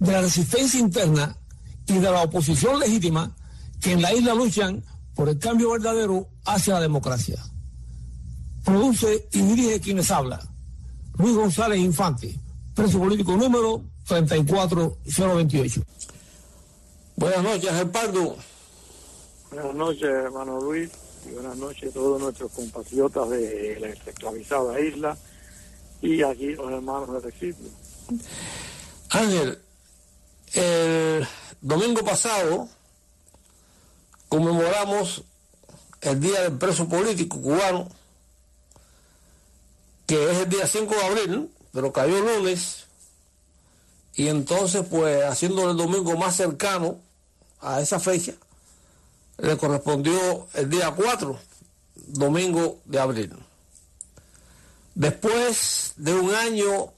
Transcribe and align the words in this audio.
de 0.00 0.12
la 0.12 0.22
resistencia 0.22 0.80
interna 0.80 1.36
y 1.86 1.94
de 1.94 2.10
la 2.10 2.22
oposición 2.22 2.80
legítima 2.80 3.34
que 3.80 3.92
en 3.92 4.02
la 4.02 4.12
isla 4.12 4.34
luchan 4.34 4.82
por 5.14 5.28
el 5.28 5.38
cambio 5.38 5.70
verdadero 5.70 6.26
hacia 6.44 6.74
la 6.74 6.80
democracia. 6.80 7.36
Produce 8.64 9.28
y 9.32 9.42
dirige 9.42 9.80
quienes 9.80 10.10
habla. 10.10 10.40
Luis 11.18 11.34
González 11.34 11.78
Infante, 11.78 12.34
preso 12.74 12.98
político 12.98 13.36
número 13.36 13.82
34028. 14.06 15.82
Buenas 17.16 17.42
noches, 17.42 17.70
Gerpardo. 17.70 18.36
Buenas 19.50 19.74
noches, 19.74 20.04
hermano 20.04 20.60
Luis, 20.60 20.90
y 21.28 21.34
buenas 21.34 21.56
noches 21.56 21.90
a 21.90 21.92
todos 21.92 22.20
nuestros 22.20 22.50
compatriotas 22.52 23.28
de 23.28 23.78
la 23.80 23.88
esclavizada 23.88 24.80
isla 24.80 25.18
y 26.00 26.22
aquí 26.22 26.54
los 26.54 26.70
hermanos 26.70 27.12
de 27.12 27.30
Recife. 27.30 27.64
Ángel, 29.10 29.58
el 30.52 31.26
domingo 31.60 32.04
pasado 32.04 32.68
conmemoramos 34.28 35.22
el 36.00 36.20
Día 36.20 36.42
del 36.42 36.58
Preso 36.58 36.88
Político 36.88 37.40
Cubano, 37.40 37.88
que 40.06 40.30
es 40.30 40.38
el 40.38 40.48
día 40.48 40.66
5 40.66 40.94
de 40.94 41.04
abril, 41.04 41.50
pero 41.72 41.92
cayó 41.92 42.18
el 42.18 42.38
lunes, 42.38 42.84
y 44.14 44.28
entonces 44.28 44.84
pues 44.88 45.24
haciendo 45.24 45.70
el 45.70 45.76
domingo 45.76 46.16
más 46.16 46.36
cercano 46.36 46.98
a 47.60 47.80
esa 47.80 48.00
fecha, 48.00 48.34
le 49.38 49.56
correspondió 49.56 50.48
el 50.54 50.68
día 50.68 50.90
4, 50.90 51.38
domingo 52.06 52.78
de 52.86 52.98
abril. 52.98 53.36
Después 54.94 55.92
de 55.96 56.14
un 56.14 56.34
año 56.34 56.92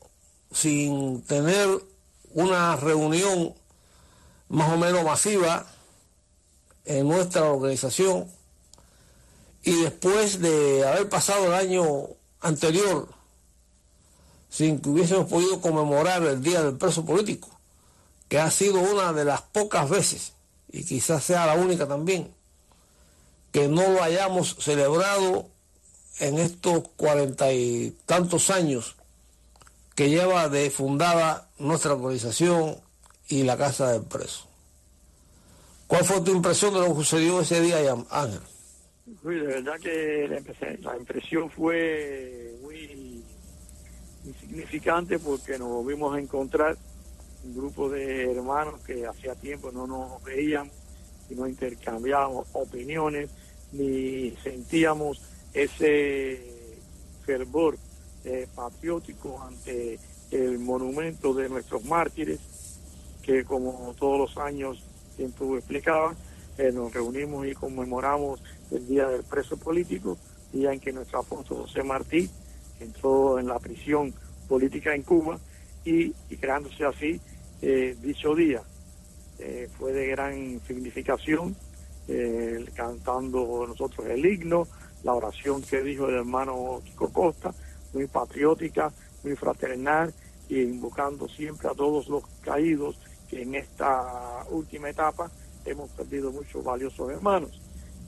sin 0.53 1.23
tener 1.23 1.83
una 2.35 2.77
reunión 2.77 3.55
más 4.49 4.73
o 4.73 4.77
menos 4.77 5.05
masiva 5.05 5.67
en 6.85 7.09
nuestra 7.09 7.45
organización 7.45 8.27
y 9.63 9.83
después 9.83 10.41
de 10.41 10.87
haber 10.87 11.09
pasado 11.09 11.47
el 11.47 11.55
año 11.55 12.09
anterior 12.41 13.09
sin 14.53 14.81
que 14.81 14.91
hubiésemos 14.91 15.31
podido 15.31 15.63
conmemorar 15.63 16.23
el 16.25 16.43
Día 16.43 16.63
del 16.63 16.77
Preso 16.77 17.07
Político, 17.07 17.49
que 18.29 18.39
ha 18.39 18.51
sido 18.51 18.81
una 18.81 19.15
de 19.15 19.25
las 19.25 19.41
pocas 19.41 19.89
veces, 19.89 20.35
y 20.71 20.85
quizás 20.85 21.25
sea 21.25 21.47
la 21.47 21.55
única 21.55 21.89
también, 21.89 22.35
que 23.51 23.67
no 23.69 23.89
lo 23.89 24.03
hayamos 24.03 24.57
celebrado 24.61 25.47
en 26.19 26.39
estos 26.39 26.83
cuarenta 26.97 27.51
y 27.55 27.97
tantos 28.05 28.51
años 28.51 28.97
que 29.95 30.09
lleva 30.09 30.49
de 30.49 30.71
fundada 30.71 31.51
nuestra 31.59 31.93
organización 31.93 32.77
y 33.29 33.43
la 33.43 33.57
Casa 33.57 33.93
del 33.93 34.03
Preso. 34.03 34.49
¿Cuál 35.87 36.05
fue 36.05 36.21
tu 36.23 36.33
impresión 36.33 36.73
de 36.73 36.81
lo 36.81 36.89
que 36.89 36.95
sucedió 36.95 37.41
ese 37.41 37.61
día, 37.61 37.79
Ángel? 38.11 38.41
Luis, 39.23 39.41
de 39.43 39.47
verdad 39.47 39.79
que 39.81 40.43
la 40.81 40.97
impresión 40.97 41.51
fue 41.51 42.57
muy 42.63 43.23
insignificante 44.25 45.19
porque 45.19 45.59
nos 45.59 45.69
volvimos 45.69 46.15
a 46.15 46.21
encontrar 46.21 46.77
un 47.45 47.55
grupo 47.55 47.91
de 47.91 48.31
hermanos 48.31 48.81
que 48.87 49.07
hacía 49.07 49.35
tiempo 49.35 49.73
no 49.73 49.87
nos 49.87 50.23
veían 50.23 50.71
y 51.29 51.35
no 51.35 51.49
intercambiábamos 51.49 52.47
opiniones 52.53 53.31
ni 53.73 54.31
sentíamos 54.43 55.21
ese 55.53 56.79
fervor 57.27 57.77
eh, 58.25 58.47
patriótico 58.55 59.43
ante 59.43 59.99
el 60.31 60.59
monumento 60.61 61.35
de 61.35 61.49
nuestros 61.49 61.85
mártires, 61.85 62.39
que 63.23 63.45
como 63.45 63.95
todos 63.99 64.19
los 64.19 64.37
años, 64.39 64.83
siempre 65.17 65.47
explicaba, 65.59 66.15
eh, 66.57 66.71
nos 66.73 66.93
reunimos 66.93 67.47
y 67.47 67.55
conmemoramos 67.55 68.41
el 68.71 68.87
Día 68.87 69.09
del 69.09 69.25
Preso 69.25 69.57
Político, 69.57 70.17
día 70.53 70.73
en 70.73 70.79
que 70.79 70.93
nuestro 70.93 71.19
apóstol 71.19 71.63
José 71.63 71.83
Martí 71.83 72.31
entró 72.79 73.39
en 73.39 73.49
la 73.49 73.59
prisión 73.59 74.15
política 74.49 74.95
en 74.95 75.03
Cuba 75.03 75.39
y, 75.85 76.11
creándose 76.37 76.85
así 76.85 77.21
eh, 77.61 77.97
dicho 78.01 78.35
día. 78.35 78.63
fue 79.77 79.93
de 79.93 80.07
gran 80.07 80.61
significación, 80.67 81.57
cantando 82.77 83.67
nosotros 83.67 84.07
el 84.07 84.25
himno, 84.25 84.69
la 85.03 85.15
oración 85.15 85.63
que 85.63 85.83
dijo 85.83 86.07
el 86.09 86.15
hermano 86.17 86.81
Kiko 86.85 87.13
Costa, 87.13 87.53
muy 87.93 88.07
patriótica, 88.07 88.93
muy 89.23 89.37
fraternal 89.37 90.13
y 90.49 90.61
invocando 90.61 91.29
siempre 91.29 91.69
a 91.69 91.75
todos 91.75 92.09
los 92.09 92.25
caídos 92.43 92.99
que 93.29 93.43
en 93.43 93.55
esta 93.55 94.45
última 94.51 94.91
etapa 94.91 95.31
hemos 95.65 95.91
perdido 95.91 96.31
muchos 96.33 96.63
valiosos 96.63 97.11
hermanos. 97.11 97.61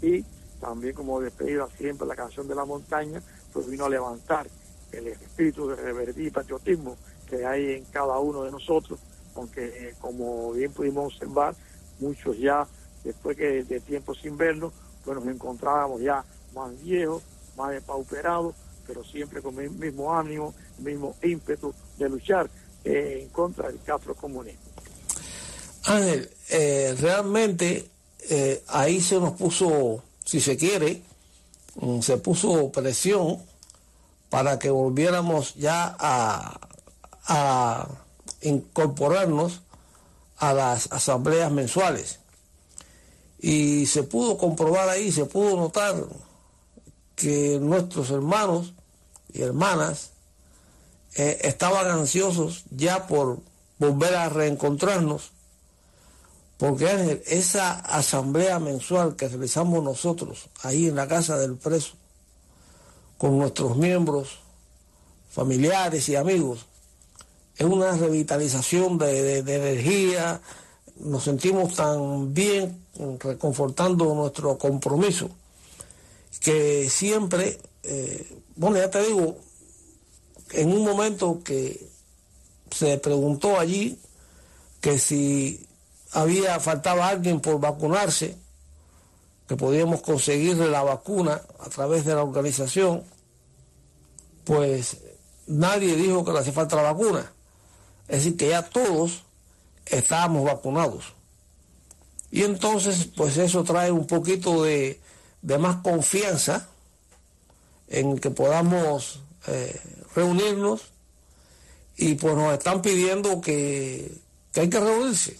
Y 0.03 0.25
también 0.61 0.95
como 0.95 1.21
despedida 1.21 1.69
siempre 1.77 2.06
la 2.06 2.17
canción 2.17 2.49
de 2.49 2.55
la 2.55 2.65
montaña, 2.65 3.22
pues 3.53 3.69
vino 3.69 3.84
a 3.84 3.89
levantar 3.89 4.47
el 4.93 5.09
espíritu 5.09 5.69
de 5.69 5.77
reverdía 5.77 6.28
y 6.28 6.31
patriotismo 6.31 6.97
que 7.28 7.45
hay 7.45 7.72
en 7.72 7.84
cada 7.87 8.19
uno 8.19 8.45
de 8.45 8.51
nosotros, 8.51 9.01
aunque 9.34 9.65
eh, 9.66 9.95
como 10.01 10.53
bien 10.53 10.72
pudimos 10.72 11.15
observar, 11.15 11.55
muchos 12.01 12.39
ya 12.39 12.66
después 13.03 13.37
que 13.37 13.65
de 13.65 13.81
tiempo 13.81 14.15
sin 14.15 14.37
vernos, 14.37 14.72
pues 15.05 15.16
nos 15.16 15.27
encontrábamos 15.27 16.01
ya 16.01 16.25
más 16.55 16.83
viejo, 16.83 17.22
más 17.56 17.71
depauperado, 17.71 18.55
pero 18.87 19.05
siempre 19.05 19.43
con 19.43 19.59
el 19.61 19.71
mismo 19.71 20.15
ánimo, 20.15 20.55
el 20.78 20.84
mismo 20.84 21.17
ímpetu 21.22 21.75
de 21.99 22.09
luchar 22.09 22.50
eh, 22.84 23.21
en 23.22 23.28
contra 23.28 23.69
del 23.69 23.81
comunismo. 24.17 24.61
Ángel, 25.84 26.31
eh, 26.50 26.95
realmente 26.99 27.89
eh, 28.31 28.62
ahí 28.69 29.00
se 29.00 29.21
nos 29.21 29.33
puso, 29.33 30.03
si 30.25 30.41
se 30.41 30.56
quiere, 30.56 31.03
mm, 31.77 32.00
se 32.00 32.17
puso 32.19 32.71
presión 32.72 33.39
para 34.31 34.59
que 34.59 34.71
volviéramos 34.71 35.55
ya 35.55 35.97
a 35.99 37.89
incorporarnos 38.43 39.62
a 40.39 40.53
las 40.53 40.93
asambleas 40.93 41.51
mensuales. 41.51 42.21
Y 43.39 43.87
se 43.87 44.03
pudo 44.03 44.39
comprobar 44.39 44.89
ahí, 44.89 45.12
se 45.12 45.27
pudo 45.27 45.56
notar 45.56 45.95
que 47.16 47.58
nuestros 47.60 48.10
hermanos 48.10 48.75
y 49.32 49.42
hermanas 49.42 50.10
eh, 51.14 51.38
estaban 51.42 51.86
ansiosos 51.86 52.64
ya 52.70 53.06
por 53.06 53.38
volver 53.78 54.14
a 54.14 54.28
reencontrarnos, 54.28 55.30
porque 56.58 57.22
esa 57.26 57.72
asamblea 57.72 58.58
mensual 58.58 59.16
que 59.16 59.28
realizamos 59.28 59.82
nosotros 59.82 60.48
ahí 60.62 60.88
en 60.88 60.97
la 60.97 61.08
casa 61.08 61.38
del 61.38 61.56
preso, 61.56 61.94
con 63.18 63.39
nuestros 63.39 63.77
miembros, 63.77 64.39
familiares 65.30 66.09
y 66.09 66.16
amigos, 66.16 66.66
es 67.56 67.66
una 67.66 67.92
revitalización 67.92 68.98
de 68.98 69.39
energía, 69.39 70.41
nos 70.97 71.24
sentimos 71.24 71.74
tan 71.74 72.34
bien 72.34 72.84
reconfortando 73.21 74.15
nuestro 74.15 74.59
compromiso 74.59 75.30
que 76.41 76.89
siempre, 76.91 77.59
eh, 77.83 78.42
bueno, 78.57 78.77
ya 78.77 78.91
te 78.91 79.03
digo, 79.03 79.39
en 80.53 80.72
un 80.72 80.84
momento 80.84 81.42
que 81.42 81.89
se 82.71 82.98
preguntó 82.98 83.59
allí 83.59 83.98
que 84.81 84.98
si 84.98 85.66
había, 86.13 86.60
faltaba 86.60 87.09
alguien 87.09 87.41
por 87.41 87.59
vacunarse, 87.60 88.36
que 89.48 89.57
podíamos 89.57 90.01
conseguirle 90.03 90.69
la 90.69 90.83
vacuna 90.83 91.41
a 91.59 91.69
través 91.69 92.04
de 92.04 92.15
la 92.15 92.22
organización, 92.22 93.03
pues 94.45 94.98
nadie 95.47 95.97
dijo 95.97 96.25
que 96.25 96.33
le 96.33 96.39
hacía 96.39 96.53
falta 96.53 96.77
la 96.77 96.92
vacuna. 96.92 97.33
Es 98.09 98.25
decir, 98.25 98.37
que 98.37 98.51
ya 98.51 98.63
todos 98.63 99.25
estábamos 99.87 100.45
vacunados. 100.45 101.15
Y 102.30 102.42
entonces, 102.42 103.09
pues 103.16 103.37
eso 103.37 103.65
trae 103.65 103.91
un 103.91 104.07
poquito 104.07 104.65
de, 104.65 105.01
de 105.44 105.58
más 105.58 105.76
confianza 105.82 106.66
en 107.88 108.18
que 108.18 108.30
podamos 108.30 109.20
eh, 109.46 109.78
reunirnos 110.16 110.80
y 111.96 112.14
pues 112.14 112.34
nos 112.34 112.54
están 112.54 112.80
pidiendo 112.80 113.42
que, 113.42 114.10
hay 114.56 114.70
que 114.70 114.80
reunirse. 114.80 115.38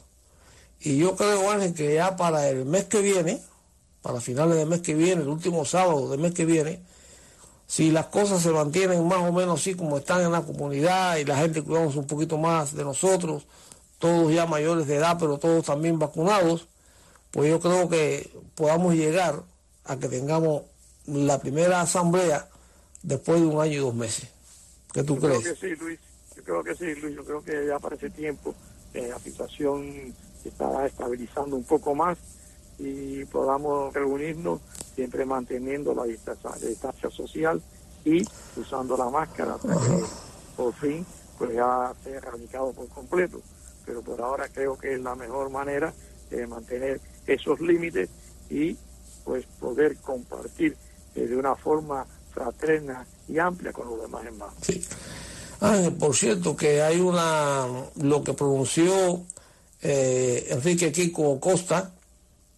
Y 0.81 0.99
yo 0.99 1.17
creo, 1.17 1.51
Ángel, 1.51 1.73
que 1.73 1.95
ya 1.95 2.17
para 2.17 2.49
el 2.51 2.67
mes 2.67 2.85
que 2.85 3.01
viene, 3.01 3.41
para 4.03 4.21
finales 4.21 4.59
del 4.59 4.69
mes 4.69 4.83
que 4.83 4.95
viene, 4.95 5.23
el 5.23 5.29
último 5.29 5.65
sábado 5.65 6.11
del 6.11 6.21
mes 6.21 6.35
que 6.35 6.45
viene, 6.45 6.83
si 7.67 7.91
las 7.91 8.07
cosas 8.07 8.43
se 8.43 8.51
mantienen 8.51 9.09
más 9.09 9.23
o 9.27 9.33
menos 9.33 9.59
así 9.59 9.75
como 9.75 9.97
están 9.97 10.21
en 10.21 10.33
la 10.33 10.43
comunidad 10.43 11.17
y 11.17 11.25
la 11.25 11.39
gente 11.39 11.63
cuidamos 11.63 11.97
un 11.97 12.07
poquito 12.07 12.37
más 12.37 12.75
de 12.75 12.85
nosotros, 12.85 13.47
todos 13.99 14.31
ya 14.35 14.45
mayores 14.45 14.87
de 14.87 14.97
edad, 14.97 15.17
pero 15.19 15.39
todos 15.39 15.65
también 15.65 15.99
vacunados, 15.99 16.69
pues 17.31 17.49
yo 17.49 17.59
creo 17.59 17.89
que 17.89 18.31
podamos 18.55 18.95
llegar 18.95 19.43
a 19.85 19.97
que 19.97 20.09
tengamos 20.09 20.63
la 21.07 21.39
primera 21.39 21.81
asamblea 21.81 22.49
después 23.03 23.41
de 23.41 23.47
un 23.47 23.61
año 23.61 23.73
y 23.73 23.77
dos 23.77 23.95
meses. 23.95 24.29
¿Qué 24.93 25.03
tú 25.03 25.19
crees? 25.19 25.43
Creo 25.43 25.55
que 25.55 25.61
sí, 25.61 25.77
Luis. 25.77 26.01
Yo 26.37 26.43
creo 26.43 26.65
que 26.65 26.75
sí, 26.75 27.01
Luis. 27.01 27.17
Yo 27.17 27.25
creo 27.25 27.45
que 27.45 27.67
ya 27.67 27.79
para 27.79 27.97
ese 27.97 28.11
tiempo 28.11 28.55
eh, 28.95 29.09
la 29.09 29.19
situación 29.19 30.15
se 30.43 30.49
está 30.49 30.87
estabilizando 30.87 31.57
un 31.57 31.65
poco 31.65 31.95
más 31.95 32.19
y 32.79 33.25
podamos 33.27 33.93
reunirnos 33.93 34.61
siempre 34.95 35.25
manteniendo 35.25 35.95
la 35.95 36.05
distancia, 36.05 37.11
social 37.11 37.61
y 38.05 38.25
usando 38.57 38.97
la 38.97 39.09
máscara 39.09 39.57
para 39.57 39.75
que 39.75 40.05
por 40.57 40.75
fin 40.75 41.05
pues 41.39 41.55
ya 41.55 41.93
sea 42.03 42.17
erradicado 42.17 42.73
por 42.73 42.89
completo. 42.89 43.41
Pero 43.85 44.03
por 44.03 44.21
ahora 44.21 44.49
creo 44.49 44.79
que 44.79 44.95
es 44.95 45.01
la 45.01 45.15
mejor 45.15 45.51
manera 45.51 45.93
de 46.31 46.47
mantener 46.47 47.01
esos 47.27 47.61
límites 47.61 48.09
y 48.49 48.77
pues 49.25 49.45
poder 49.59 49.97
compartir 49.97 50.77
eh, 51.15 51.27
de 51.27 51.37
una 51.37 51.57
forma 51.57 52.07
fraterna 52.33 53.07
y 53.29 53.39
amplia 53.39 53.73
con 53.73 53.89
los 53.89 54.03
demás 54.03 54.25
hermanos. 54.25 54.55
Sí. 54.61 54.85
por 55.99 56.15
cierto 56.15 56.57
que 56.57 56.83
hay 56.83 57.01
una, 57.01 57.67
lo 57.97 58.23
que 58.23 58.35
pronunció 58.35 59.23
eh, 59.81 60.47
Enrique 60.51 60.93
Kiko 60.93 61.41
Costa, 61.41 61.93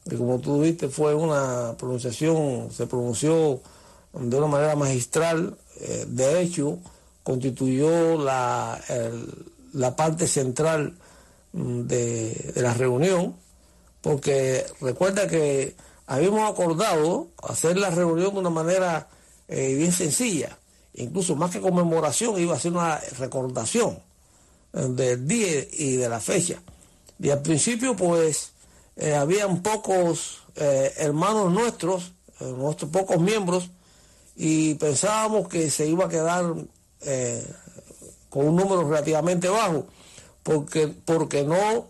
que 0.09 0.17
como 0.17 0.39
tú 0.39 0.61
viste 0.61 0.89
fue 0.89 1.15
una 1.15 1.75
pronunciación, 1.77 2.71
se 2.71 2.87
pronunció 2.87 3.61
de 4.13 4.37
una 4.37 4.47
manera 4.47 4.77
magistral, 4.77 5.57
eh, 5.81 6.05
de 6.09 6.41
hecho 6.41 6.79
constituyó 7.23 8.17
la, 8.17 8.81
la 9.73 9.97
parte 9.97 10.29
central 10.29 10.95
mm, 11.53 11.81
de 11.83 12.53
la 12.57 12.73
reunión, 12.73 13.35
porque 14.01 14.65
recuerda 14.81 15.27
que 15.27 15.75
habíamos 16.07 16.49
acordado 16.49 17.29
hacer 17.43 17.77
la 17.77 17.91
reunión 17.91 18.35
de 18.35 18.41
una 18.41 18.51
manera 18.51 19.09
eh, 19.49 19.75
bien 19.75 19.93
sencilla, 19.93 20.59
incluso 20.95 21.37
más 21.37 21.51
que 21.51 21.61
conmemoración, 21.61 22.41
iba 22.41 22.55
a 22.55 22.61
ser 22.61 22.73
una 22.73 22.99
recordación 23.19 23.99
eh, 24.73 24.87
del 24.89 25.27
día 25.27 25.67
y 25.73 25.97
de 25.97 26.09
la 26.09 26.21
fecha. 26.21 26.63
Y 27.19 27.31
al 27.31 27.43
principio, 27.43 27.97
pues, 27.97 28.53
eh, 28.97 29.15
habían 29.15 29.63
pocos 29.63 30.43
hermanos 30.59 31.53
nuestros, 31.53 32.13
nuestros 32.41 32.91
pocos 32.91 33.21
miembros, 33.21 33.69
y 34.37 34.75
pensábamos 34.77 35.49
que 35.49 35.71
se 35.71 35.87
iba 35.87 36.07
a 36.07 36.09
quedar 36.09 36.55
con 38.31 38.49
un 38.49 38.57
número 38.57 38.89
relativamente 38.89 39.51
bajo, 39.51 39.87
porque, 40.43 40.89
porque 40.89 41.45
no 41.45 41.89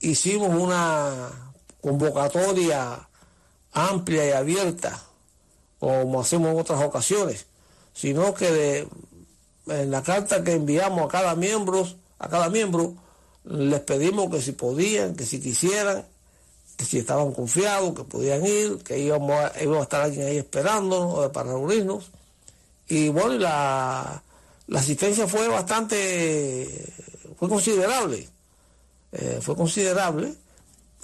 hicimos 0.00 0.48
una 0.48 1.30
convocatoria 1.80 3.08
amplia 3.72 4.28
y 4.28 4.32
abierta, 4.32 5.02
como 5.78 6.20
hacemos 6.20 6.52
en 6.52 6.60
otras 6.60 6.82
ocasiones, 6.82 7.46
sino 7.94 8.34
que 8.34 8.86
en 9.66 9.90
la 9.90 10.02
carta 10.02 10.42
que 10.44 10.52
enviamos 10.52 11.04
a 11.04 11.08
cada 11.08 11.34
miembro, 11.34 11.86
a 12.18 12.28
cada 12.28 12.48
miembro, 12.48 12.94
les 13.44 13.80
pedimos 13.80 14.30
que 14.30 14.40
si 14.40 14.52
podían, 14.52 15.16
que 15.16 15.26
si 15.26 15.40
quisieran, 15.40 16.04
que 16.76 16.84
si 16.84 16.98
estaban 16.98 17.32
confiados, 17.32 17.94
que 17.94 18.04
podían 18.04 18.46
ir, 18.46 18.78
que 18.78 18.98
íbamos 18.98 19.32
a, 19.32 19.46
a 19.48 19.82
estar 19.82 20.02
alguien 20.02 20.26
ahí 20.26 20.38
esperándonos 20.38 21.30
para 21.30 21.50
reunirnos. 21.50 22.10
Y 22.88 23.08
bueno, 23.08 23.34
la, 23.34 24.22
la 24.66 24.80
asistencia 24.80 25.26
fue 25.26 25.48
bastante, 25.48 26.92
fue 27.38 27.48
considerable, 27.48 28.28
eh, 29.12 29.38
fue 29.42 29.56
considerable. 29.56 30.34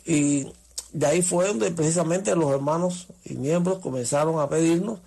Y 0.05 0.47
de 0.93 1.07
ahí 1.07 1.23
fue 1.23 1.47
donde 1.47 1.71
precisamente 1.71 2.35
los 2.35 2.51
hermanos 2.51 3.09
y 3.25 3.35
miembros 3.35 3.79
comenzaron 3.79 4.41
a 4.41 4.49
pedirnos 4.49 4.99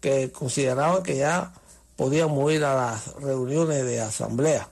que 0.00 0.30
consideraban 0.30 1.02
que 1.02 1.16
ya 1.16 1.52
podíamos 1.96 2.52
ir 2.52 2.64
a 2.64 2.74
las 2.74 3.14
reuniones 3.14 3.84
de 3.84 4.00
asamblea. 4.00 4.68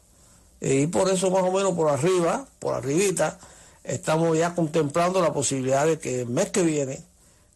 Y 0.60 0.86
por 0.86 1.10
eso 1.10 1.30
más 1.30 1.42
o 1.42 1.52
menos 1.52 1.74
por 1.74 1.88
arriba, 1.88 2.46
por 2.58 2.74
arribita, 2.74 3.38
estamos 3.82 4.36
ya 4.36 4.54
contemplando 4.54 5.20
la 5.20 5.32
posibilidad 5.32 5.86
de 5.86 5.98
que 5.98 6.20
el 6.20 6.28
mes 6.28 6.50
que 6.50 6.62
viene 6.62 7.02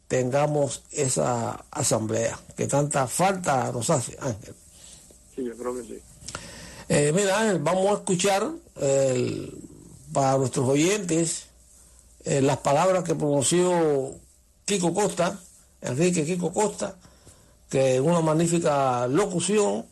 tengamos 0.09 0.83
esa 0.91 1.65
asamblea 1.71 2.39
que 2.57 2.67
tanta 2.67 3.07
falta 3.07 3.71
nos 3.73 3.91
hace, 3.91 4.17
Ángel. 4.21 4.55
Sí, 5.35 5.45
yo 5.45 5.57
creo 5.57 5.75
que 5.75 5.83
sí. 5.83 6.01
Eh, 6.89 7.13
mira, 7.15 7.41
Ángel, 7.41 7.59
vamos 7.61 7.87
a 7.91 7.95
escuchar 7.95 8.51
para 10.13 10.39
nuestros 10.39 10.69
oyentes 10.69 11.46
eh, 12.27 12.43
las 12.43 12.59
palabras 12.59 13.05
que 13.05 13.15
pronunció 13.15 14.15
Kiko 14.65 14.93
Costa, 14.93 15.39
Enrique 15.81 16.25
Kiko 16.25 16.53
Costa, 16.53 16.97
que 17.71 17.95
es 17.95 18.01
una 18.01 18.21
magnífica 18.21 19.07
locución 19.07 19.87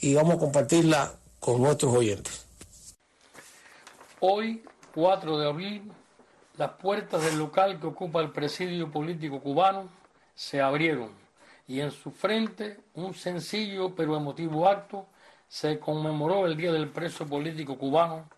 y 0.00 0.14
vamos 0.14 0.36
a 0.36 0.38
compartirla 0.38 1.12
con 1.38 1.60
nuestros 1.60 1.94
oyentes. 1.94 2.46
Hoy, 4.20 4.64
4 4.94 5.38
de 5.38 5.46
abril, 5.46 5.92
las 6.56 6.70
puertas 6.72 7.22
del 7.22 7.38
local 7.38 7.78
que 7.78 7.86
ocupa 7.86 8.22
el 8.22 8.32
presidio 8.32 8.90
político 8.90 9.40
cubano 9.40 9.90
se 10.34 10.62
abrieron 10.62 11.10
y 11.68 11.80
en 11.80 11.90
su 11.90 12.10
frente 12.10 12.80
un 12.94 13.12
sencillo 13.12 13.94
pero 13.94 14.16
emotivo 14.16 14.66
acto 14.66 15.06
se 15.46 15.78
conmemoró 15.78 16.46
el 16.46 16.56
Día 16.56 16.72
del 16.72 16.88
Preso 16.88 17.26
Político 17.26 17.76
Cubano 17.76 18.28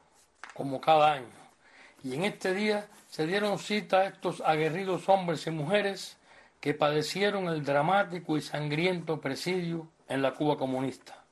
como 0.55 0.81
cada 0.81 1.13
año. 1.13 1.38
Y 2.05 2.15
en 2.15 2.25
este 2.25 2.55
día 2.55 2.87
se 3.09 3.27
dieron 3.27 3.59
cita 3.59 3.99
a 3.99 4.07
estos 4.07 4.41
aguerridos 4.43 5.09
hombres 5.09 5.47
y 5.47 5.51
mujeres 5.51 6.17
que 6.61 6.73
padecieron 6.73 7.49
el 7.49 7.65
dramático 7.65 8.37
y 8.37 8.41
sangriento 8.41 9.21
presidio 9.21 9.89
en 10.09 10.23
la 10.23 10.35
Cuba 10.35 10.57
comunista. 10.57 11.25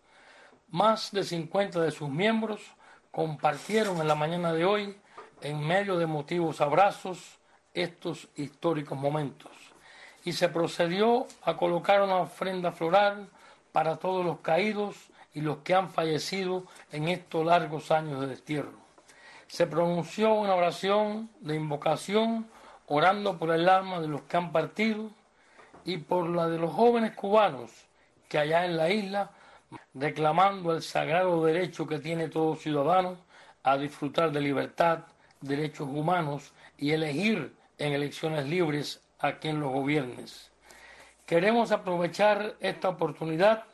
Más 0.70 1.12
de 1.12 1.22
50 1.22 1.80
de 1.80 1.92
sus 1.92 2.08
miembros 2.08 2.62
compartieron 3.12 4.00
en 4.00 4.08
la 4.08 4.16
mañana 4.16 4.52
de 4.52 4.64
hoy, 4.64 4.98
en 5.40 5.64
medio 5.64 5.98
de 5.98 6.04
emotivos 6.04 6.60
abrazos, 6.60 7.38
estos 7.72 8.28
históricos 8.34 8.98
momentos. 8.98 9.52
Y 10.24 10.32
se 10.32 10.48
procedió 10.48 11.28
a 11.42 11.56
colocar 11.56 12.02
una 12.02 12.16
ofrenda 12.16 12.72
floral 12.72 13.28
para 13.70 13.96
todos 13.96 14.24
los 14.24 14.40
caídos 14.40 14.96
y 15.32 15.42
los 15.42 15.58
que 15.58 15.74
han 15.74 15.90
fallecido 15.90 16.64
en 16.90 17.08
estos 17.08 17.46
largos 17.46 17.92
años 17.92 18.20
de 18.20 18.26
destierro 18.26 18.85
se 19.48 19.66
pronunció 19.66 20.34
una 20.34 20.54
oración 20.54 21.30
de 21.40 21.54
invocación 21.54 22.46
orando 22.86 23.38
por 23.38 23.50
el 23.50 23.68
alma 23.68 24.00
de 24.00 24.08
los 24.08 24.22
que 24.22 24.36
han 24.36 24.52
partido 24.52 25.10
y 25.84 25.98
por 25.98 26.28
la 26.28 26.48
de 26.48 26.58
los 26.58 26.72
jóvenes 26.72 27.14
cubanos 27.14 27.70
que 28.28 28.38
allá 28.38 28.64
en 28.64 28.76
la 28.76 28.90
isla, 28.90 29.30
reclamando 29.94 30.72
el 30.72 30.82
sagrado 30.82 31.44
derecho 31.44 31.86
que 31.86 31.98
tiene 31.98 32.28
todo 32.28 32.56
ciudadano 32.56 33.18
a 33.62 33.76
disfrutar 33.76 34.32
de 34.32 34.40
libertad, 34.40 35.00
derechos 35.40 35.88
humanos 35.88 36.52
y 36.76 36.90
elegir 36.90 37.54
en 37.78 37.92
elecciones 37.92 38.46
libres 38.46 39.00
a 39.18 39.32
quien 39.34 39.60
los 39.60 39.72
gobiernes. 39.72 40.50
Queremos 41.24 41.72
aprovechar 41.72 42.56
esta 42.60 42.88
oportunidad 42.88 43.64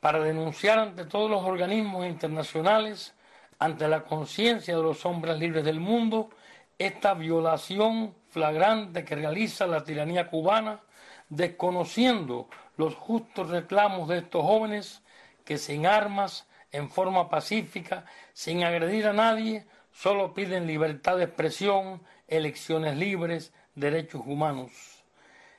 para 0.00 0.20
denunciar 0.20 0.78
ante 0.78 1.04
todos 1.04 1.30
los 1.30 1.42
organismos 1.42 2.06
internacionales 2.06 3.14
ante 3.58 3.88
la 3.88 4.04
conciencia 4.04 4.76
de 4.76 4.82
los 4.82 5.04
hombres 5.04 5.38
libres 5.38 5.64
del 5.64 5.80
mundo 5.80 6.30
esta 6.78 7.14
violación 7.14 8.14
flagrante 8.28 9.04
que 9.04 9.16
realiza 9.16 9.66
la 9.66 9.82
tiranía 9.82 10.28
cubana, 10.28 10.80
desconociendo 11.28 12.48
los 12.76 12.94
justos 12.94 13.50
reclamos 13.50 14.08
de 14.08 14.18
estos 14.18 14.42
jóvenes 14.44 15.02
que 15.44 15.58
sin 15.58 15.86
armas, 15.86 16.46
en 16.70 16.90
forma 16.90 17.30
pacífica, 17.30 18.04
sin 18.32 18.62
agredir 18.62 19.06
a 19.06 19.12
nadie, 19.12 19.66
solo 19.92 20.34
piden 20.34 20.66
libertad 20.66 21.16
de 21.16 21.24
expresión, 21.24 22.02
elecciones 22.28 22.96
libres, 22.96 23.52
derechos 23.74 24.22
humanos. 24.26 24.70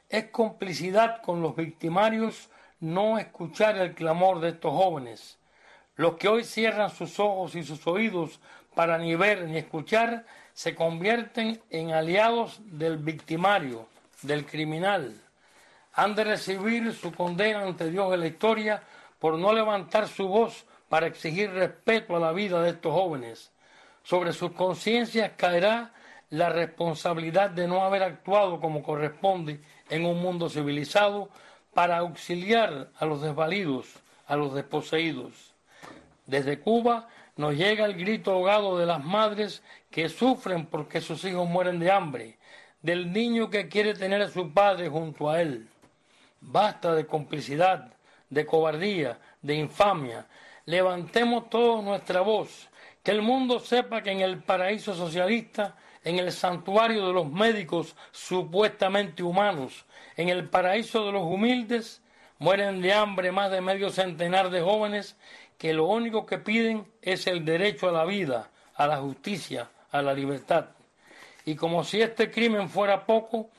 Es 0.07 0.25
complicidad 0.25 1.21
con 1.21 1.41
los 1.41 1.55
victimarios 1.55 2.49
no 2.79 3.17
escuchar 3.17 3.77
el 3.77 3.93
clamor 3.95 4.39
de 4.39 4.49
estos 4.49 4.71
jóvenes, 4.71 5.38
los 5.99 6.15
que 6.15 6.29
hoy 6.29 6.45
cierran 6.45 6.91
sus 6.91 7.19
ojos 7.19 7.55
y 7.55 7.63
sus 7.63 7.85
oídos 7.85 8.39
para 8.73 8.97
ni 8.97 9.15
ver 9.15 9.49
ni 9.49 9.57
escuchar, 9.57 10.25
se 10.53 10.73
convierten 10.73 11.61
en 11.69 11.91
aliados 11.91 12.61
del 12.63 12.95
victimario, 12.95 13.85
del 14.21 14.45
criminal. 14.45 15.13
Han 15.91 16.15
de 16.15 16.23
recibir 16.23 16.93
su 16.93 17.11
condena 17.11 17.63
ante 17.63 17.91
Dios 17.91 18.13
en 18.13 18.21
la 18.21 18.27
historia 18.27 18.81
por 19.19 19.37
no 19.37 19.51
levantar 19.51 20.07
su 20.07 20.29
voz 20.29 20.65
para 20.87 21.07
exigir 21.07 21.51
respeto 21.51 22.15
a 22.15 22.21
la 22.21 22.31
vida 22.31 22.61
de 22.61 22.69
estos 22.69 22.93
jóvenes. 22.93 23.51
Sobre 24.01 24.31
sus 24.31 24.53
conciencias 24.53 25.33
caerá 25.35 25.91
la 26.29 26.47
responsabilidad 26.47 27.49
de 27.49 27.67
no 27.67 27.83
haber 27.83 28.03
actuado 28.03 28.61
como 28.61 28.83
corresponde 28.83 29.59
en 29.89 30.05
un 30.05 30.21
mundo 30.21 30.49
civilizado 30.49 31.27
para 31.73 31.97
auxiliar 31.97 32.87
a 32.97 33.05
los 33.05 33.21
desvalidos, 33.21 33.87
a 34.27 34.37
los 34.37 34.53
desposeídos. 34.53 35.48
Desde 36.29 36.59
Cuba 36.59 37.07
nos 37.37 37.55
llega 37.55 37.85
el 37.85 37.95
grito 37.95 38.31
ahogado 38.31 38.77
de 38.77 38.85
las 38.85 39.03
madres 39.03 39.63
que 39.89 40.09
sufren 40.09 40.67
porque 40.67 41.01
sus 41.01 41.23
hijos 41.25 41.49
mueren 41.49 41.79
de 41.79 41.89
hambre, 41.89 42.37
del 42.83 43.11
niño 43.11 43.49
que 43.49 43.67
quiere 43.67 43.95
tener 43.95 44.21
a 44.21 44.29
su 44.29 44.53
padre 44.53 44.89
junto 44.89 45.27
a 45.27 45.41
él. 45.41 45.67
Basta 46.39 46.93
de 46.93 47.07
complicidad, 47.07 47.91
de 48.29 48.45
cobardía, 48.45 49.17
de 49.41 49.55
infamia. 49.55 50.27
Levantemos 50.65 51.49
todos 51.49 51.83
nuestra 51.83 52.21
voz, 52.21 52.69
que 53.01 53.09
el 53.09 53.23
mundo 53.23 53.59
sepa 53.59 54.03
que 54.03 54.11
en 54.11 54.21
el 54.21 54.43
paraíso 54.43 54.93
socialista, 54.93 55.77
en 56.03 56.19
el 56.19 56.31
santuario 56.31 57.07
de 57.07 57.13
los 57.13 57.27
médicos 57.27 57.95
supuestamente 58.11 59.23
humanos, 59.23 59.83
en 60.15 60.29
el 60.29 60.47
paraíso 60.47 61.07
de 61.07 61.11
los 61.11 61.23
humildes, 61.23 62.03
mueren 62.37 62.81
de 62.81 62.93
hambre 62.93 63.31
más 63.31 63.49
de 63.49 63.61
medio 63.61 63.89
centenar 63.89 64.51
de 64.51 64.61
jóvenes 64.61 65.17
que 65.59 65.73
lo 65.73 65.87
único 65.87 66.25
que 66.25 66.37
piden 66.37 66.87
es 67.01 67.27
el 67.27 67.43
derecho 67.43 67.89
a 67.89 67.91
la 67.91 68.05
vida, 68.05 68.49
a 68.75 68.87
la 68.87 68.97
justicia, 68.97 69.69
a 69.91 70.01
la 70.01 70.13
libertad. 70.13 70.69
Y 71.43 71.55
como 71.55 71.83
si 71.83 72.01
este 72.01 72.31
crimen 72.31 72.69
fuera 72.69 73.05
poco, 73.05 73.49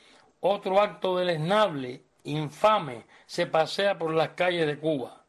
otro 0.40 0.80
acto 0.80 1.19
deleznable, 1.19 2.02
infame, 2.25 3.04
se 3.26 3.47
pasea 3.47 3.99
por 3.99 4.14
las 4.14 4.30
calles 4.30 4.66
de 4.66 4.78
Cuba. 4.78 5.25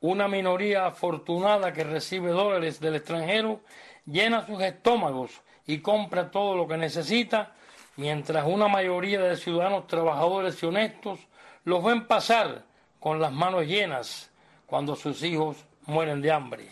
Una 0.00 0.28
minoría 0.28 0.84
afortunada 0.84 1.72
que 1.72 1.84
recibe 1.84 2.32
dólares 2.32 2.80
del 2.80 2.96
extranjero 2.96 3.62
llena 4.04 4.46
sus 4.46 4.60
estómagos 4.60 5.40
y 5.66 5.78
compra 5.78 6.30
todo 6.30 6.54
lo 6.54 6.68
que 6.68 6.76
necesita, 6.76 7.54
mientras 7.96 8.46
una 8.46 8.68
mayoría 8.68 9.20
de 9.20 9.36
ciudadanos 9.36 9.86
trabajadores 9.86 10.62
y 10.62 10.66
honestos 10.66 11.18
los 11.64 11.82
ven 11.82 12.06
pasar 12.06 12.64
con 12.98 13.20
las 13.20 13.32
manos 13.32 13.64
llenas 13.64 14.30
cuando 14.66 14.94
sus 14.96 15.22
hijos 15.22 15.64
mueren 15.86 16.20
de 16.20 16.32
hambre. 16.32 16.68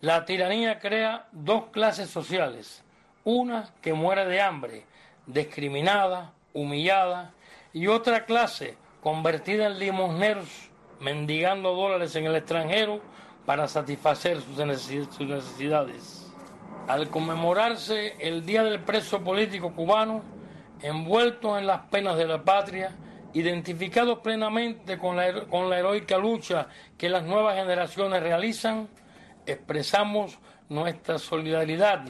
La 0.00 0.24
tiranía 0.24 0.78
crea 0.78 1.28
dos 1.32 1.66
clases 1.66 2.08
sociales, 2.10 2.82
una 3.24 3.70
que 3.82 3.92
muere 3.92 4.26
de 4.26 4.40
hambre, 4.40 4.84
discriminada, 5.26 6.32
humillada, 6.54 7.32
y 7.72 7.86
otra 7.86 8.24
clase 8.24 8.76
convertida 9.02 9.66
en 9.66 9.78
limosneros, 9.78 10.70
mendigando 11.00 11.74
dólares 11.74 12.14
en 12.16 12.26
el 12.26 12.36
extranjero 12.36 13.00
para 13.46 13.68
satisfacer 13.68 14.40
sus 14.40 14.56
necesidades. 14.58 16.26
Al 16.88 17.08
conmemorarse 17.08 18.16
el 18.18 18.44
Día 18.44 18.64
del 18.64 18.80
Preso 18.80 19.22
Político 19.22 19.72
Cubano, 19.72 20.22
envueltos 20.82 21.58
en 21.58 21.66
las 21.66 21.82
penas 21.82 22.16
de 22.16 22.26
la 22.26 22.42
patria, 22.42 22.96
identificados 23.32 24.18
plenamente 24.18 24.98
con 24.98 25.16
la, 25.16 25.44
con 25.46 25.70
la 25.70 25.78
heroica 25.78 26.18
lucha 26.18 26.68
que 26.98 27.08
las 27.08 27.24
nuevas 27.24 27.56
generaciones 27.56 28.22
realizan, 28.22 28.88
expresamos 29.46 30.38
nuestra 30.68 31.18
solidaridad, 31.18 32.04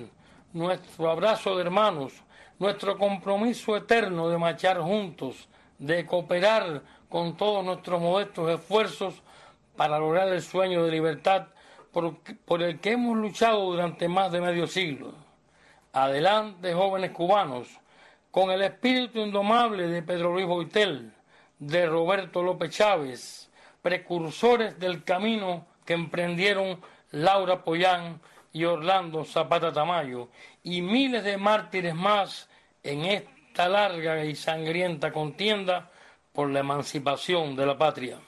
nuestro 0.53 1.11
abrazo 1.11 1.57
de 1.57 1.63
hermanos, 1.63 2.13
nuestro 2.59 2.97
compromiso 2.99 3.77
eterno 3.77 4.29
de 4.29 4.39
marchar 4.39 4.81
juntos, 4.81 5.49
de 5.79 6.05
cooperar 6.05 6.83
con 7.09 7.37
todos 7.37 7.65
nuestros 7.65 8.01
modestos 8.01 8.51
esfuerzos 8.51 9.23
para 9.77 9.99
lograr 9.99 10.29
el 10.29 10.43
sueño 10.43 10.85
de 10.85 10.91
libertad 10.91 11.49
por, 11.91 12.19
por 12.45 12.63
el 12.63 12.81
que 12.81 12.93
hemos 12.93 13.17
luchado 13.17 13.65
durante 13.65 14.09
más 14.09 14.31
de 14.31 14.41
medio 14.41 14.67
siglo. 14.67 15.15
Adelante, 15.93 16.75
jóvenes 16.75 17.11
cubanos, 17.11 17.80
con 18.31 18.51
el 18.51 18.63
espíritu 18.63 19.21
indomable 19.21 19.89
de 19.89 20.03
Pedro 20.03 20.33
Luis 20.33 20.47
Boitel, 20.47 21.13
de 21.59 21.87
Roberto 21.87 22.43
López 22.43 22.71
Chávez, 22.71 23.51
precursores 23.83 24.79
del 24.79 25.05
camino 25.05 25.67
que 25.85 25.95
emprendieron 25.95 26.81
Laura 27.11 27.65
Poyán 27.65 28.21
y 28.53 28.65
Orlando 28.65 29.25
Zapata 29.25 29.73
Tamayo, 29.73 30.29
y 30.63 30.83
miles 30.83 31.25
de 31.25 31.37
mártires 31.37 31.95
más 31.95 32.49
en 32.83 33.05
esta 33.05 33.69
larga 33.69 34.25
y 34.25 34.35
sangrienta 34.35 35.13
contienda 35.13 35.91
por 36.33 36.51
la 36.51 36.61
emancipación 36.61 37.57
de 37.57 37.67
la 37.67 37.77
patria. 37.77 38.19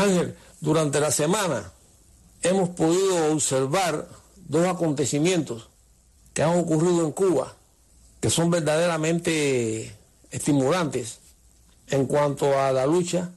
Ángel, 0.00 0.36
durante 0.60 1.00
la 1.00 1.10
semana 1.10 1.72
hemos 2.42 2.70
podido 2.70 3.32
observar 3.32 4.08
dos 4.48 4.66
acontecimientos 4.66 5.68
que 6.34 6.42
han 6.42 6.58
ocurrido 6.58 7.04
en 7.04 7.12
Cuba, 7.12 7.54
que 8.20 8.30
son 8.30 8.50
verdaderamente 8.50 9.94
estimulantes 10.30 11.18
en 11.88 12.06
cuanto 12.06 12.58
a 12.58 12.72
la 12.72 12.86
lucha 12.86 13.30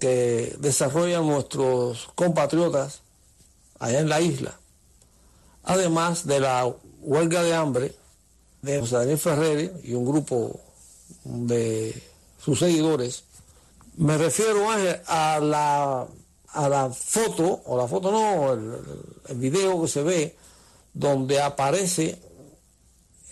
que 0.00 0.56
desarrollan 0.58 1.26
nuestros 1.26 2.08
compatriotas 2.14 3.00
allá 3.78 4.00
en 4.00 4.08
la 4.08 4.20
isla, 4.20 4.58
además 5.64 6.26
de 6.26 6.40
la 6.40 6.72
huelga 7.00 7.42
de 7.42 7.54
hambre 7.54 7.94
de 8.62 8.80
José 8.80 8.96
Daniel 8.96 9.18
Ferrer 9.18 9.80
y 9.84 9.94
un 9.94 10.06
grupo 10.06 10.60
de 11.24 12.02
sus 12.42 12.58
seguidores 12.58 13.24
me 13.98 14.16
refiero 14.16 14.70
a 14.70 15.40
la, 15.40 16.06
a 16.52 16.68
la 16.68 16.90
foto, 16.90 17.62
o 17.66 17.76
la 17.76 17.88
foto 17.88 18.12
no, 18.12 18.52
el, 18.52 19.36
video 19.36 19.82
que 19.82 19.88
se 19.88 20.02
ve, 20.02 20.36
donde 20.94 21.40
aparece 21.40 22.20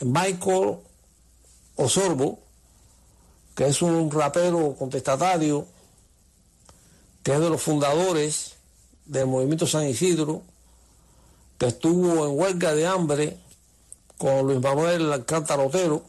Michael 0.01 0.79
Osorbo, 1.77 2.41
que 3.55 3.69
es 3.69 3.81
un 3.81 4.11
rapero 4.11 4.75
contestatario, 4.77 5.67
que 7.23 7.35
es 7.35 7.41
de 7.41 7.49
los 7.49 7.63
fundadores 7.63 8.57
del 9.05 9.27
movimiento 9.27 9.69
San 9.69 9.87
Isidro, 9.89 10.43
que 11.59 11.67
estuvo 11.67 12.27
en 12.27 12.39
huelga 12.39 12.75
de 12.75 12.87
hambre 12.89 13.37
con 14.19 14.47
Luis 14.47 14.61
Manuel 14.61 15.13
Alcántara 15.13 15.63
Otero, 15.63 16.03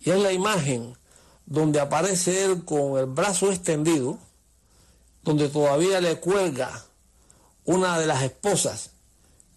y 0.00 0.10
es 0.10 0.20
la 0.20 0.32
imagen 0.32 0.96
donde 1.46 1.80
aparece 1.80 2.44
él 2.44 2.64
con 2.64 2.98
el 2.98 3.06
brazo 3.06 3.50
extendido, 3.50 4.18
donde 5.22 5.48
todavía 5.48 6.00
le 6.00 6.20
cuelga 6.20 6.84
una 7.64 7.98
de 7.98 8.06
las 8.06 8.22
esposas 8.22 8.90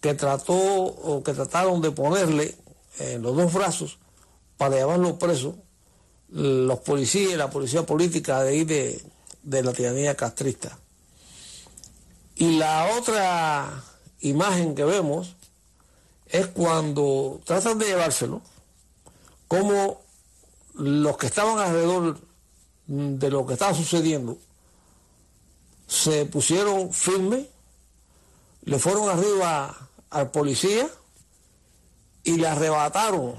que 0.00 0.14
trató 0.14 0.54
o 0.56 1.22
que 1.22 1.34
trataron 1.34 1.80
de 1.80 1.90
ponerle 1.90 2.56
en 2.98 3.22
los 3.22 3.36
dos 3.36 3.52
brazos 3.52 3.98
para 4.56 4.76
llevarlo 4.76 5.18
preso 5.18 5.56
los 6.30 6.78
policías 6.80 7.32
y 7.32 7.36
la 7.36 7.50
policía 7.50 7.84
política 7.84 8.42
de 8.42 8.50
ahí 8.50 8.64
de, 8.64 9.02
de 9.42 9.62
la 9.62 9.72
tiranía 9.72 10.16
castrista. 10.16 10.78
Y 12.36 12.56
la 12.56 12.90
otra 12.96 13.82
imagen 14.20 14.74
que 14.74 14.84
vemos 14.84 15.34
es 16.26 16.46
cuando 16.46 17.40
tratan 17.44 17.78
de 17.78 17.86
llevárselo, 17.86 18.40
como 19.48 20.00
los 20.74 21.16
que 21.16 21.26
estaban 21.26 21.58
alrededor 21.58 22.18
de 22.86 23.30
lo 23.30 23.46
que 23.46 23.54
estaba 23.54 23.74
sucediendo 23.74 24.38
se 25.86 26.24
pusieron 26.26 26.92
firmes, 26.92 27.46
le 28.62 28.78
fueron 28.78 29.08
arriba 29.08 29.88
al 30.10 30.30
policía 30.30 30.88
y 32.22 32.36
le 32.36 32.46
arrebataron 32.46 33.34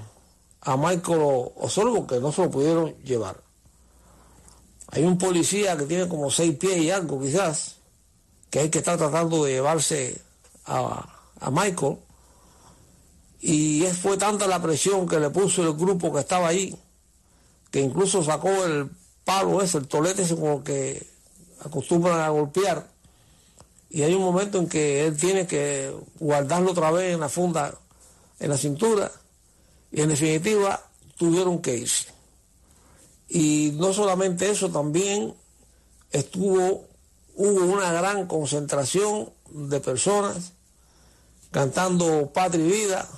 a 0.60 0.76
Michael 0.76 1.20
Osorbo 1.56 2.06
que 2.06 2.20
no 2.20 2.30
se 2.30 2.42
lo 2.42 2.50
pudieron 2.50 2.94
llevar. 3.02 3.42
Hay 4.88 5.04
un 5.04 5.16
policía 5.16 5.76
que 5.76 5.86
tiene 5.86 6.08
como 6.08 6.30
seis 6.30 6.56
pies 6.56 6.76
y 6.76 6.90
algo 6.90 7.20
quizás, 7.20 7.76
que 8.50 8.60
el 8.60 8.70
que 8.70 8.78
está 8.78 8.98
tratando 8.98 9.44
de 9.44 9.52
llevarse 9.52 10.20
a, 10.66 11.08
a 11.40 11.50
Michael. 11.50 11.96
Y 13.40 13.82
fue 14.00 14.18
tanta 14.18 14.46
la 14.46 14.60
presión 14.60 15.08
que 15.08 15.18
le 15.18 15.30
puso 15.30 15.62
el 15.62 15.72
grupo 15.72 16.12
que 16.12 16.20
estaba 16.20 16.48
ahí, 16.48 16.76
que 17.72 17.80
incluso 17.80 18.22
sacó 18.22 18.50
el 18.64 18.90
palo 19.24 19.62
ese, 19.62 19.78
el 19.78 19.88
tolete 19.88 20.22
ese 20.22 20.36
con 20.36 20.62
que 20.62 21.04
acostumbran 21.64 22.20
a 22.20 22.28
golpear. 22.28 22.86
Y 23.88 24.02
hay 24.02 24.14
un 24.14 24.22
momento 24.22 24.58
en 24.58 24.68
que 24.68 25.06
él 25.06 25.16
tiene 25.16 25.46
que 25.46 25.92
guardarlo 26.20 26.70
otra 26.70 26.90
vez 26.90 27.14
en 27.14 27.20
la 27.20 27.28
funda, 27.28 27.74
en 28.38 28.50
la 28.50 28.58
cintura. 28.58 29.10
Y 29.90 30.02
en 30.02 30.10
definitiva 30.10 30.86
tuvieron 31.16 31.60
que 31.60 31.76
irse. 31.76 32.08
Y 33.28 33.72
no 33.76 33.94
solamente 33.94 34.50
eso, 34.50 34.70
también 34.70 35.34
estuvo, 36.10 36.84
hubo 37.36 37.64
una 37.64 37.90
gran 37.92 38.26
concentración 38.26 39.30
de 39.50 39.80
personas 39.80 40.52
cantando 41.50 42.30
Patria 42.32 42.64
y 42.66 42.70
Vida, 42.70 43.08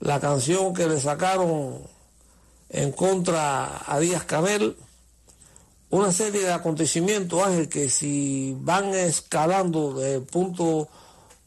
la 0.00 0.20
canción 0.20 0.72
que 0.72 0.86
le 0.86 1.00
sacaron 1.00 1.91
en 2.72 2.90
contra 2.90 3.82
a 3.86 4.00
Díaz 4.00 4.24
Canel, 4.24 4.76
una 5.90 6.10
serie 6.10 6.40
de 6.40 6.52
acontecimientos, 6.52 7.42
Ángel, 7.42 7.68
que 7.68 7.90
si 7.90 8.56
van 8.58 8.94
escalando 8.94 9.92
del 9.92 10.22
punto, 10.22 10.88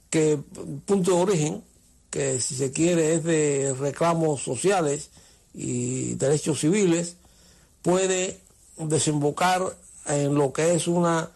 que, 0.10 0.40
punto 0.86 1.12
de 1.16 1.22
origen, 1.22 1.64
que 2.12 2.40
si 2.40 2.56
se 2.56 2.72
quiere 2.72 3.16
es 3.16 3.24
de 3.24 3.76
reclamos 3.80 4.44
sociales 4.44 5.10
y 5.54 6.14
derechos 6.14 6.60
civiles, 6.60 7.18
puede 7.82 8.40
desembocar 8.78 9.76
en 10.06 10.36
lo 10.36 10.54
que 10.54 10.76
es 10.76 10.88
una 10.88 11.32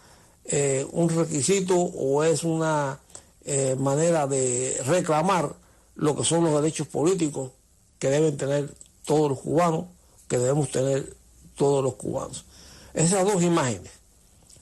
eh, 0.52 0.86
un 0.92 1.10
requisito 1.10 1.76
o 1.76 2.24
es 2.24 2.44
una 2.44 3.00
eh, 3.46 3.76
manera 3.78 4.26
de 4.26 4.82
reclamar 4.86 5.56
lo 5.96 6.16
que 6.16 6.24
son 6.24 6.44
los 6.44 6.60
derechos 6.60 6.88
políticos 6.88 7.52
que 8.00 8.10
deben 8.10 8.36
tener 8.36 8.74
todos 9.10 9.28
los 9.28 9.40
cubanos, 9.40 9.86
que 10.28 10.38
debemos 10.38 10.70
tener 10.70 11.16
todos 11.56 11.84
los 11.84 11.96
cubanos. 11.96 12.46
Esas 12.94 13.26
dos 13.26 13.42
imágenes, 13.42 13.92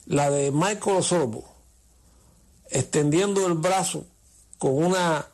la 0.06 0.30
de 0.30 0.50
Michael 0.50 0.96
Osorbo 0.96 1.44
extendiendo 2.70 3.46
el 3.46 3.52
brazo 3.52 4.06
con 4.56 4.72
una 4.82 5.26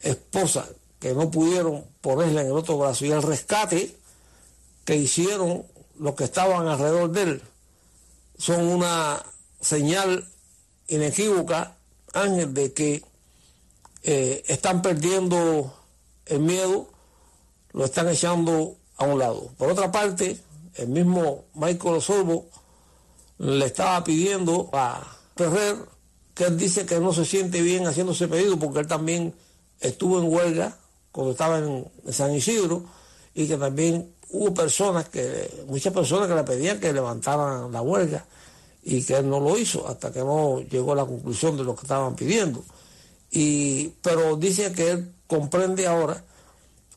esposa 0.00 0.68
que 0.98 1.14
no 1.14 1.30
pudieron 1.30 1.84
ponerle 2.00 2.40
en 2.40 2.48
el 2.48 2.52
otro 2.52 2.78
brazo 2.78 3.06
y 3.06 3.12
el 3.12 3.22
rescate 3.22 3.96
que 4.84 4.96
hicieron 4.96 5.64
los 6.00 6.16
que 6.16 6.24
estaban 6.24 6.66
alrededor 6.66 7.12
de 7.12 7.22
él 7.22 7.42
son 8.38 8.66
una 8.66 9.24
señal 9.60 10.26
inequívoca, 10.88 11.76
Ángel, 12.12 12.54
de 12.54 12.72
que 12.72 13.04
eh, 14.02 14.42
están 14.48 14.82
perdiendo 14.82 15.72
el 16.26 16.40
miedo, 16.40 16.88
lo 17.78 17.84
están 17.84 18.08
echando 18.08 18.74
a 18.96 19.04
un 19.04 19.20
lado. 19.20 19.50
Por 19.56 19.70
otra 19.70 19.92
parte, 19.92 20.36
el 20.74 20.88
mismo 20.88 21.44
Michael 21.54 21.94
Osorbo 21.94 22.46
le 23.38 23.66
estaba 23.66 24.02
pidiendo 24.02 24.68
a 24.72 25.00
Ferrer 25.36 25.76
que 26.34 26.46
él 26.46 26.58
dice 26.58 26.84
que 26.84 26.98
no 26.98 27.12
se 27.12 27.24
siente 27.24 27.62
bien 27.62 27.86
haciéndose 27.86 28.26
pedido 28.26 28.58
porque 28.58 28.80
él 28.80 28.88
también 28.88 29.32
estuvo 29.78 30.18
en 30.18 30.26
huelga 30.26 30.76
cuando 31.12 31.30
estaba 31.30 31.58
en 31.58 31.88
San 32.10 32.34
Isidro 32.34 32.82
y 33.32 33.46
que 33.46 33.56
también 33.56 34.12
hubo 34.30 34.52
personas 34.52 35.08
que, 35.08 35.64
muchas 35.68 35.92
personas 35.92 36.26
que 36.26 36.34
le 36.34 36.42
pedían 36.42 36.80
que 36.80 36.92
levantaran 36.92 37.70
la 37.70 37.80
huelga 37.80 38.26
y 38.82 39.04
que 39.04 39.18
él 39.18 39.30
no 39.30 39.38
lo 39.38 39.56
hizo 39.56 39.86
hasta 39.86 40.12
que 40.12 40.18
no 40.18 40.62
llegó 40.62 40.94
a 40.94 40.96
la 40.96 41.06
conclusión 41.06 41.56
de 41.56 41.62
lo 41.62 41.76
que 41.76 41.82
estaban 41.82 42.16
pidiendo. 42.16 42.64
Y, 43.30 43.90
pero 44.02 44.34
dice 44.34 44.72
que 44.72 44.90
él 44.90 45.12
comprende 45.28 45.86
ahora 45.86 46.24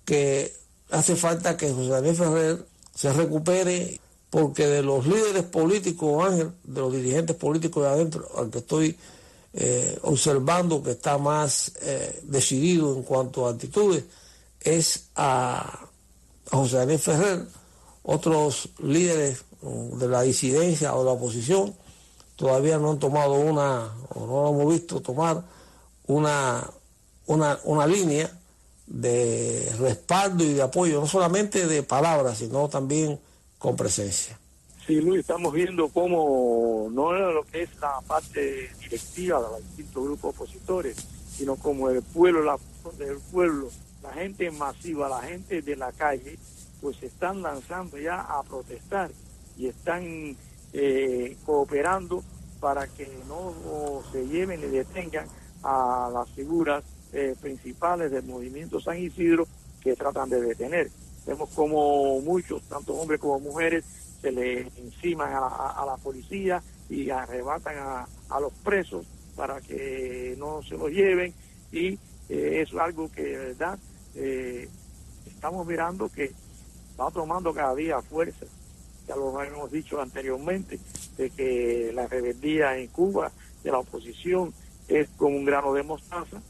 que 0.06 0.60
hace 0.92 1.16
falta 1.16 1.58
que 1.58 1.72
José 1.72 1.90
Daniel 1.90 2.16
Ferrer 2.16 2.66
se 2.94 3.12
recupere 3.14 4.00
porque 4.30 4.68
de 4.68 4.82
los 4.82 5.06
líderes 5.06 5.44
políticos, 5.44 6.26
Ángel, 6.26 6.52
de 6.64 6.82
los 6.82 6.94
dirigentes 6.94 7.36
políticos 7.36 7.84
de 7.84 7.90
adentro, 7.90 8.28
al 8.38 8.50
que 8.50 8.60
estoy 8.60 8.98
eh, 9.54 9.98
observando 10.04 10.82
que 10.82 10.92
está 10.92 11.18
más 11.18 11.74
eh, 11.82 12.22
decidido 12.24 12.96
en 12.96 13.04
cuanto 13.04 13.46
a 13.46 13.52
actitudes, 13.52 14.06
es 14.60 15.08
a, 15.16 15.88
José 16.50 16.78
Daniel 16.78 17.00
Ferrer, 17.00 17.46
otros 18.04 18.70
líderes 18.80 19.44
mm, 19.62 19.98
de 19.98 20.08
la 20.08 20.22
disidencia 20.22 20.96
o 20.96 21.00
de 21.00 21.06
la 21.06 21.12
oposición, 21.12 21.76
todavía 22.36 22.78
no 22.78 22.92
han 22.92 23.00
tomado 23.00 23.34
una, 23.34 23.94
o 24.16 24.26
no 24.26 24.44
lo 24.44 24.50
hemos 24.50 24.74
visto 24.74 25.02
tomar 25.02 25.44
una, 26.08 26.70
una, 27.28 27.60
una 27.66 27.88
línea 27.88 28.32
de 28.92 29.72
respaldo 29.80 30.44
y 30.44 30.54
de 30.54 30.62
apoyo, 30.62 31.00
no 31.00 31.08
solamente 31.08 31.66
de 31.66 31.82
palabras, 31.82 32.40
sino 32.40 32.68
también 32.68 33.20
con 33.58 33.76
presencia. 33.76 34.38
Sí, 34.86 35.00
Luis, 35.00 35.22
estamos 35.22 35.54
viendo 35.54 35.88
cómo 35.90 36.90
no 36.92 37.16
es 37.16 37.34
lo 37.34 37.44
que 37.44 37.64
es 37.64 37.70
la 37.80 38.02
parte 38.02 38.70
directiva 38.82 39.40
de 39.40 39.48
los 39.48 39.68
distintos 39.68 40.04
grupos 40.04 40.36
opositores, 40.36 40.98
sino 41.38 41.56
como 41.56 41.90
el 41.90 42.02
pueblo, 42.02 42.44
la, 42.44 42.58
pueblo, 43.32 43.70
la 44.04 44.12
gente 44.12 44.52
masiva, 44.52 45.08
la 45.08 45.22
gente 45.22 45.62
de 45.62 45.76
la 45.78 45.94
calle, 45.94 46.38
pues 46.82 46.98
se 46.98 47.06
están 47.06 47.42
lanzando 47.42 47.98
ya 47.98 48.20
a 48.20 48.44
protestar 48.44 49.10
y 49.58 49.68
están 49.68 50.36
eh, 50.74 51.38
cooperando 51.46 52.24
para 52.60 52.88
que 52.88 53.10
no 53.28 53.54
se 54.12 54.28
lleven 54.28 54.60
ni 54.60 54.68
detengan 54.68 55.28
a 55.64 56.10
las 56.12 56.30
figuras 56.32 56.84
eh, 57.14 57.36
principales 57.42 58.12
del 58.12 58.24
movimiento 58.24 58.80
San 58.80 58.98
Isidro 58.98 59.48
que 59.82 59.96
tratan 59.96 60.30
de 60.30 60.42
detener. 60.42 60.90
Vemos 61.26 61.50
como 61.50 62.20
muchos, 62.22 62.64
tanto 62.64 62.94
hombres 62.94 63.20
como 63.20 63.40
mujeres, 63.40 63.84
se 64.22 64.32
le 64.32 64.62
enciman 64.78 65.34
a 65.34 65.84
la, 65.86 65.98
policía 65.98 66.62
y 66.90 67.10
arrebatan 67.10 67.76
a, 67.78 68.40
los 68.40 68.54
presos 68.64 69.06
para 69.36 69.60
que 69.62 70.36
no 70.38 70.62
se 70.64 70.78
los 70.78 70.90
lleven 70.90 71.34
y 71.72 71.98
eh, 72.30 72.62
es 72.62 72.74
algo 72.76 73.12
que 73.12 73.24
de 73.24 73.38
verdad 73.38 73.80
eh, 74.16 74.70
estamos 75.26 75.66
mirando 75.66 76.10
que 76.10 76.32
va 77.00 77.10
tomando 77.12 77.54
cada 77.54 77.76
día 77.76 78.02
fuerza. 78.02 78.46
Ya 79.08 79.16
lo 79.16 79.42
hemos 79.42 79.72
dicho 79.72 80.00
anteriormente, 80.00 80.80
de 81.18 81.30
que 81.32 81.92
la 81.94 82.08
rebeldía 82.08 82.78
en 82.78 82.88
Cuba 82.88 83.32
de 83.64 83.72
la 83.72 83.80
oposición 83.80 84.54
es 84.88 85.10
como 85.18 85.36
un 85.36 85.46
grano 85.46 85.74
de 85.74 85.84
mostaza 85.84 86.42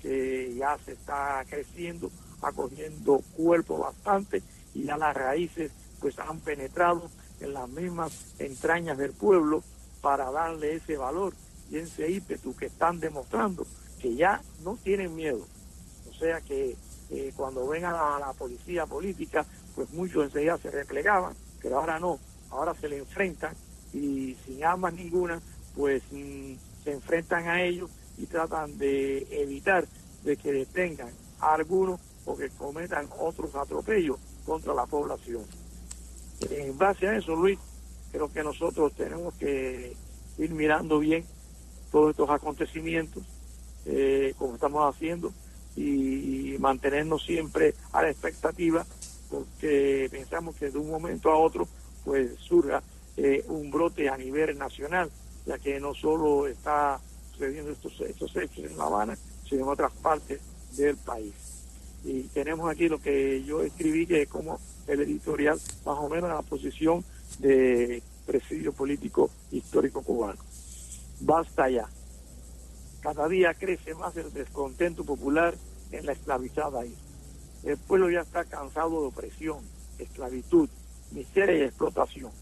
que 0.00 0.54
ya 0.54 0.78
se 0.84 0.92
está 0.92 1.44
creciendo, 1.48 2.10
acogiendo 2.42 3.20
cuerpo 3.36 3.78
bastante 3.78 4.42
y 4.74 4.84
ya 4.84 4.96
las 4.96 5.14
raíces 5.14 5.72
pues 6.00 6.18
han 6.18 6.40
penetrado 6.40 7.10
en 7.40 7.52
las 7.52 7.68
mismas 7.68 8.34
entrañas 8.38 8.98
del 8.98 9.12
pueblo 9.12 9.62
para 10.00 10.30
darle 10.30 10.76
ese 10.76 10.96
valor 10.96 11.34
y 11.70 11.76
ese 11.76 12.10
ímpetu 12.10 12.56
que 12.56 12.66
están 12.66 13.00
demostrando 13.00 13.66
que 14.00 14.14
ya 14.14 14.40
no 14.64 14.76
tienen 14.82 15.14
miedo. 15.14 15.46
O 16.08 16.14
sea 16.14 16.40
que 16.40 16.76
eh, 17.10 17.32
cuando 17.36 17.66
ven 17.68 17.84
a 17.84 18.18
la, 18.18 18.32
policía 18.32 18.86
política, 18.86 19.44
pues 19.74 19.90
muchos 19.90 20.24
enseguida 20.24 20.58
se 20.58 20.70
replegaban, 20.70 21.34
pero 21.60 21.78
ahora 21.78 21.98
no, 21.98 22.18
ahora 22.50 22.74
se 22.74 22.88
le 22.88 22.98
enfrentan 22.98 23.54
y 23.92 24.36
sin 24.46 24.64
armas 24.64 24.94
ninguna, 24.94 25.40
pues 25.74 26.02
mm, 26.10 26.54
se 26.84 26.92
enfrentan 26.92 27.48
a 27.48 27.62
ellos 27.62 27.90
y 28.18 28.26
tratan 28.26 28.78
de 28.78 29.26
evitar 29.42 29.86
de 30.24 30.36
que 30.36 30.52
detengan 30.52 31.10
a 31.40 31.54
algunos 31.54 32.00
o 32.24 32.36
que 32.36 32.50
cometan 32.50 33.08
otros 33.18 33.54
atropellos 33.54 34.18
contra 34.44 34.74
la 34.74 34.86
población. 34.86 35.42
En 36.50 36.76
base 36.76 37.08
a 37.08 37.16
eso, 37.16 37.34
Luis, 37.34 37.58
creo 38.12 38.32
que 38.32 38.42
nosotros 38.42 38.94
tenemos 38.94 39.34
que 39.34 39.94
ir 40.38 40.50
mirando 40.50 40.98
bien 40.98 41.24
todos 41.90 42.10
estos 42.10 42.30
acontecimientos, 42.30 43.22
eh, 43.86 44.34
como 44.38 44.54
estamos 44.54 44.94
haciendo, 44.94 45.32
y 45.76 46.56
mantenernos 46.58 47.24
siempre 47.24 47.74
a 47.92 48.02
la 48.02 48.10
expectativa, 48.10 48.84
porque 49.30 50.08
pensamos 50.10 50.56
que 50.56 50.70
de 50.70 50.78
un 50.78 50.90
momento 50.90 51.30
a 51.30 51.38
otro, 51.38 51.68
pues 52.04 52.32
surja 52.40 52.82
eh, 53.16 53.44
un 53.48 53.70
brote 53.70 54.08
a 54.08 54.16
nivel 54.16 54.58
nacional, 54.58 55.10
ya 55.46 55.58
que 55.58 55.78
no 55.78 55.94
solo 55.94 56.46
está 56.46 57.00
sucediendo 57.40 57.72
estos, 57.72 58.00
estos 58.02 58.36
hechos 58.36 58.70
en 58.70 58.76
La 58.76 58.84
Habana, 58.84 59.16
sino 59.48 59.62
en 59.62 59.68
otras 59.68 59.92
partes 59.92 60.40
del 60.76 60.96
país. 60.98 61.32
Y 62.04 62.24
tenemos 62.24 62.70
aquí 62.70 62.88
lo 62.88 63.00
que 63.00 63.42
yo 63.44 63.62
escribí, 63.62 64.06
que 64.06 64.22
es 64.22 64.28
como 64.28 64.60
el 64.86 65.00
editorial, 65.00 65.58
más 65.86 65.98
o 65.98 66.08
menos 66.08 66.28
la 66.28 66.42
posición 66.42 67.02
de 67.38 68.02
presidio 68.26 68.72
político 68.72 69.30
histórico 69.50 70.02
cubano. 70.02 70.38
Basta 71.20 71.70
ya. 71.70 71.88
Cada 73.00 73.26
día 73.28 73.54
crece 73.54 73.94
más 73.94 74.14
el 74.16 74.30
descontento 74.32 75.04
popular 75.04 75.54
en 75.92 76.04
la 76.04 76.12
esclavizada 76.12 76.84
isla. 76.84 76.98
El 77.64 77.78
pueblo 77.78 78.10
ya 78.10 78.20
está 78.20 78.44
cansado 78.44 79.00
de 79.00 79.06
opresión, 79.08 79.58
esclavitud, 79.98 80.68
miseria 81.12 81.56
y 81.56 81.62
explotación. 81.62 82.32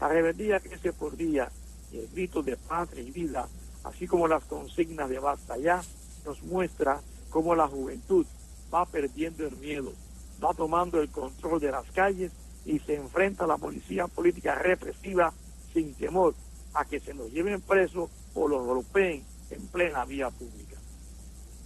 La 0.00 0.08
rebeldía 0.08 0.60
crece 0.60 0.92
por 0.92 1.16
día 1.16 1.50
y 1.92 1.98
el 1.98 2.08
grito 2.08 2.42
de 2.42 2.56
patria 2.56 3.02
y 3.02 3.10
vida 3.10 3.48
así 3.84 4.06
como 4.06 4.28
las 4.28 4.44
consignas 4.44 5.08
de 5.08 5.18
basta 5.18 5.56
ya, 5.56 5.82
nos 6.24 6.42
muestra 6.42 7.00
cómo 7.30 7.54
la 7.54 7.68
juventud 7.68 8.26
va 8.72 8.86
perdiendo 8.86 9.46
el 9.46 9.56
miedo, 9.56 9.92
va 10.42 10.52
tomando 10.54 11.00
el 11.00 11.10
control 11.10 11.60
de 11.60 11.70
las 11.70 11.90
calles 11.92 12.32
y 12.64 12.78
se 12.80 12.96
enfrenta 12.96 13.44
a 13.44 13.46
la 13.46 13.56
policía 13.56 14.06
política 14.08 14.54
represiva 14.54 15.32
sin 15.72 15.94
temor 15.94 16.34
a 16.74 16.84
que 16.84 17.00
se 17.00 17.14
los 17.14 17.30
lleven 17.32 17.60
presos 17.60 18.10
o 18.34 18.48
los 18.48 18.64
golpeen 18.66 19.24
en 19.50 19.66
plena 19.68 20.04
vía 20.04 20.30
pública. 20.30 20.76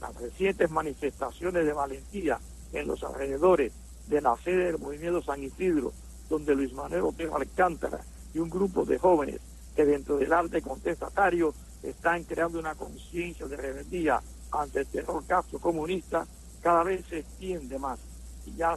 Las 0.01 0.15
recientes 0.15 0.71
manifestaciones 0.71 1.65
de 1.65 1.73
valentía 1.73 2.39
en 2.73 2.87
los 2.87 3.03
alrededores 3.03 3.73
de 4.09 4.21
la 4.21 4.37
sede 4.37 4.67
del 4.67 4.79
movimiento 4.79 5.23
San 5.23 5.43
Isidro, 5.43 5.93
donde 6.29 6.55
Luis 6.55 6.73
Manuel 6.73 7.03
Otero 7.03 7.37
Alcántara 7.37 8.01
y 8.35 8.39
un 8.39 8.51
grupo 8.51 8.85
de 8.85 8.99
jóvenes 8.99 9.41
que 9.77 9.85
dentro 9.85 10.19
del 10.19 10.33
arte 10.33 10.63
contestatario 10.63 11.55
están 11.83 12.25
creando 12.25 12.59
una 12.59 12.75
conciencia 12.75 13.47
de 13.47 13.57
rebeldía 13.57 14.21
ante 14.51 14.81
el 14.81 14.87
terror 14.87 15.25
caso 15.27 15.59
comunista, 15.59 16.27
cada 16.61 16.85
vez 16.85 17.05
se 17.09 17.21
extiende 17.21 17.79
más. 17.79 17.99
Y 18.47 18.57
ya 18.57 18.77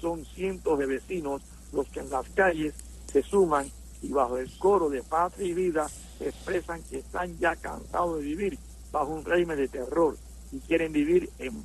son 0.00 0.24
cientos 0.24 0.78
de 0.78 0.86
vecinos 0.86 1.42
los 1.72 1.88
que 1.88 2.00
en 2.00 2.10
las 2.10 2.28
calles 2.30 2.74
se 3.10 3.22
suman 3.22 3.70
y 4.02 4.12
bajo 4.12 4.38
el 4.38 4.50
coro 4.58 4.88
de 4.88 5.02
patria 5.02 5.46
y 5.46 5.54
vida 5.54 5.86
expresan 6.20 6.82
que 6.84 6.98
están 6.98 7.38
ya 7.38 7.56
cansados 7.56 8.18
de 8.18 8.24
vivir 8.24 8.58
bajo 8.92 9.12
un 9.12 9.24
régimen 9.24 9.56
de 9.56 9.68
terror 9.68 10.16
y 10.52 10.58
quieren 10.60 10.92
vivir 10.92 11.30
en 11.38 11.64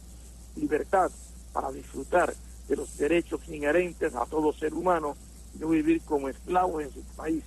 libertad 0.55 1.11
para 1.53 1.71
disfrutar 1.71 2.33
de 2.67 2.75
los 2.75 2.97
derechos 2.97 3.41
inherentes 3.47 4.15
a 4.15 4.25
todo 4.25 4.53
ser 4.53 4.73
humano 4.73 5.15
y 5.53 5.59
no 5.59 5.69
vivir 5.69 6.01
como 6.01 6.29
esclavos 6.29 6.83
en 6.83 6.91
su 6.91 7.01
país, 7.15 7.43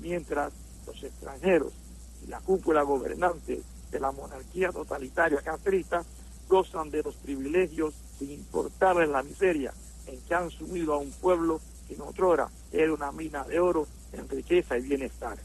mientras 0.00 0.52
los 0.86 1.02
extranjeros 1.02 1.72
y 2.24 2.28
la 2.28 2.40
cúpula 2.40 2.82
gobernante 2.82 3.62
de 3.90 4.00
la 4.00 4.12
monarquía 4.12 4.70
totalitaria 4.70 5.40
castrista 5.40 6.04
gozan 6.48 6.90
de 6.90 7.02
los 7.02 7.14
privilegios 7.16 7.94
sin 8.18 8.32
importarles 8.32 9.08
la 9.08 9.22
miseria 9.22 9.72
en 10.06 10.20
que 10.22 10.34
han 10.34 10.50
sumido 10.50 10.94
a 10.94 10.98
un 10.98 11.10
pueblo 11.12 11.60
que 11.86 11.94
en 11.94 12.00
otrora 12.02 12.48
era 12.72 12.92
una 12.92 13.12
mina 13.12 13.44
de 13.44 13.60
oro 13.60 13.86
en 14.12 14.28
riqueza 14.28 14.78
y 14.78 14.82
bienestar. 14.82 15.38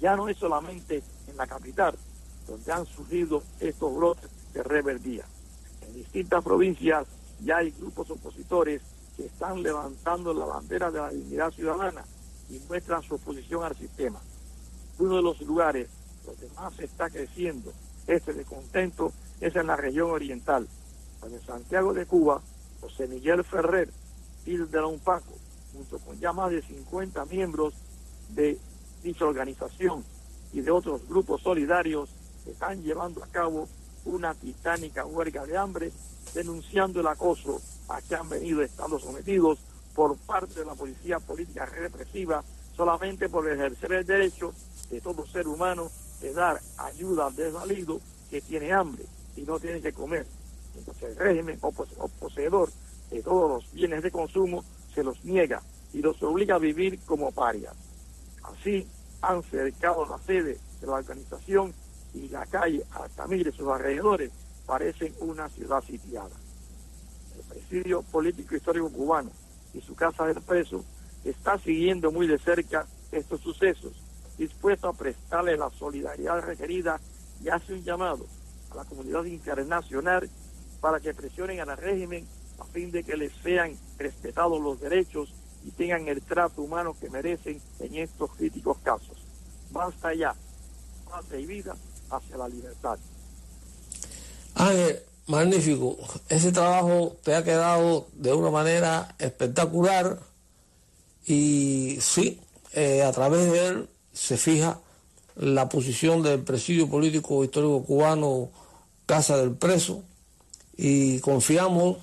Ya 0.00 0.16
no 0.16 0.28
es 0.28 0.36
solamente 0.36 1.02
en 1.28 1.36
la 1.36 1.46
capital 1.46 1.96
donde 2.46 2.72
han 2.72 2.86
surgido 2.86 3.42
estos 3.60 3.94
brotes 3.94 4.30
de 4.52 4.62
rebeldía. 4.62 5.24
En 5.82 5.94
distintas 5.94 6.42
provincias 6.44 7.06
ya 7.40 7.58
hay 7.58 7.70
grupos 7.72 8.10
opositores 8.10 8.82
que 9.16 9.26
están 9.26 9.62
levantando 9.62 10.34
la 10.34 10.44
bandera 10.44 10.90
de 10.90 10.98
la 10.98 11.10
dignidad 11.10 11.50
ciudadana 11.52 12.04
y 12.50 12.58
muestran 12.68 13.02
su 13.02 13.14
oposición 13.14 13.64
al 13.64 13.76
sistema. 13.76 14.20
Uno 14.98 15.16
de 15.16 15.22
los 15.22 15.40
lugares 15.42 15.88
donde 16.24 16.48
más 16.54 16.74
se 16.74 16.84
está 16.84 17.10
creciendo 17.10 17.72
este 18.06 18.32
descontento 18.32 19.12
es 19.40 19.56
en 19.56 19.66
la 19.66 19.76
región 19.76 20.10
oriental, 20.10 20.68
en 21.24 21.46
Santiago 21.46 21.94
de 21.94 22.06
Cuba, 22.06 22.40
José 22.80 23.08
Miguel 23.08 23.42
Ferrer, 23.44 23.88
líder 24.44 24.68
de 24.68 24.80
la 24.80 24.86
UNPACO, 24.86 25.32
junto 25.72 25.98
con 25.98 26.18
ya 26.18 26.32
más 26.32 26.50
de 26.50 26.62
50 26.62 27.24
miembros 27.26 27.74
de 28.30 28.58
dicha 29.02 29.24
organización 29.24 30.04
y 30.52 30.60
de 30.60 30.70
otros 30.70 31.08
grupos 31.08 31.42
solidarios, 31.42 32.10
están 32.46 32.82
llevando 32.82 33.24
a 33.24 33.26
cabo 33.28 33.68
una 34.04 34.34
titánica 34.34 35.06
huelga 35.06 35.46
de 35.46 35.56
hambre, 35.56 35.92
denunciando 36.34 37.00
el 37.00 37.06
acoso 37.06 37.60
a 37.88 38.02
que 38.02 38.14
han 38.14 38.28
venido 38.28 38.62
estando 38.62 38.98
sometidos 38.98 39.58
por 39.94 40.16
parte 40.18 40.60
de 40.60 40.66
la 40.66 40.74
policía 40.74 41.18
política 41.20 41.64
represiva 41.66 42.44
solamente 42.76 43.28
por 43.28 43.50
ejercer 43.50 43.92
el 43.92 44.06
derecho 44.06 44.52
de 44.90 45.00
todo 45.00 45.26
ser 45.26 45.46
humano 45.46 45.90
de 46.20 46.32
dar 46.32 46.60
ayuda 46.78 47.26
al 47.26 47.36
desvalido 47.36 48.00
que 48.30 48.40
tiene 48.40 48.72
hambre 48.72 49.04
y 49.36 49.42
no 49.42 49.58
tiene 49.58 49.80
que 49.80 49.92
comer. 49.92 50.26
Entonces 50.76 51.10
el 51.10 51.16
régimen 51.16 51.58
o, 51.60 51.72
poseedor 51.72 52.70
de 53.10 53.22
todos 53.22 53.50
los 53.50 53.72
bienes 53.72 54.02
de 54.02 54.10
consumo 54.10 54.64
se 54.94 55.04
los 55.04 55.24
niega 55.24 55.62
y 55.92 56.00
los 56.00 56.20
obliga 56.22 56.56
a 56.56 56.58
vivir 56.58 56.98
como 57.06 57.30
parias. 57.32 57.74
Así 58.42 58.86
han 59.22 59.42
cercado 59.44 60.06
la 60.06 60.18
sede 60.18 60.58
de 60.80 60.86
la 60.86 60.94
organización 60.94 61.72
y 62.12 62.28
la 62.28 62.46
calle 62.46 62.84
Altamira 62.92 63.50
y 63.50 63.52
sus 63.52 63.68
alrededores 63.68 64.30
parecen 64.66 65.14
una 65.20 65.48
ciudad 65.48 65.82
sitiada. 65.82 66.30
El 67.36 67.42
presidio 67.42 68.02
político 68.02 68.54
histórico 68.54 68.90
cubano 68.90 69.30
y 69.72 69.80
su 69.80 69.94
casa 69.94 70.26
del 70.26 70.40
preso 70.42 70.84
está 71.24 71.58
siguiendo 71.58 72.10
muy 72.10 72.26
de 72.26 72.38
cerca 72.38 72.86
estos 73.12 73.40
sucesos, 73.40 73.92
dispuesto 74.38 74.88
a 74.88 74.92
prestarle 74.92 75.56
la 75.56 75.70
solidaridad 75.70 76.40
requerida 76.40 77.00
y 77.42 77.48
hace 77.48 77.74
un 77.74 77.84
llamado 77.84 78.26
a 78.70 78.76
la 78.76 78.84
comunidad 78.84 79.24
internacional 79.24 80.28
para 80.80 81.00
que 81.00 81.14
presionen 81.14 81.60
al 81.60 81.76
régimen 81.76 82.26
a 82.58 82.64
fin 82.66 82.90
de 82.90 83.02
que 83.02 83.16
les 83.16 83.32
sean 83.42 83.76
respetados 83.98 84.60
los 84.60 84.80
derechos 84.80 85.32
y 85.64 85.70
tengan 85.70 86.06
el 86.08 86.22
trato 86.22 86.62
humano 86.62 86.96
que 87.00 87.08
merecen 87.08 87.60
en 87.80 87.94
estos 87.96 88.30
críticos 88.32 88.78
casos. 88.82 89.16
Basta 89.70 90.12
ya, 90.14 90.34
paz 91.10 91.24
y 91.38 91.46
vida 91.46 91.74
hacia 92.10 92.36
la 92.36 92.48
libertad. 92.48 92.98
Ángel, 94.54 95.00
magnífico. 95.26 95.96
Ese 96.28 96.52
trabajo 96.52 97.16
te 97.22 97.34
ha 97.34 97.42
quedado 97.42 98.06
de 98.12 98.32
una 98.32 98.50
manera 98.50 99.14
espectacular 99.18 100.18
y 101.26 101.98
sí, 102.00 102.40
eh, 102.72 103.02
a 103.02 103.12
través 103.12 103.50
de 103.50 103.66
él 103.66 103.88
se 104.12 104.36
fija 104.36 104.80
la 105.36 105.68
posición 105.68 106.22
del 106.22 106.40
presidio 106.40 106.88
político 106.88 107.42
histórico 107.42 107.84
cubano 107.84 108.50
Casa 109.06 109.36
del 109.36 109.52
Preso 109.52 110.02
y 110.76 111.18
confiamos 111.20 111.98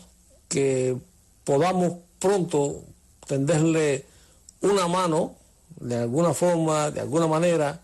que 0.48 0.98
podamos 1.44 1.94
pronto 2.20 2.84
tenderle 3.28 4.06
una 4.62 4.88
mano 4.88 5.36
de 5.80 5.96
alguna 5.96 6.34
forma, 6.34 6.92
de 6.92 7.02
alguna 7.02 7.28
manera, 7.28 7.82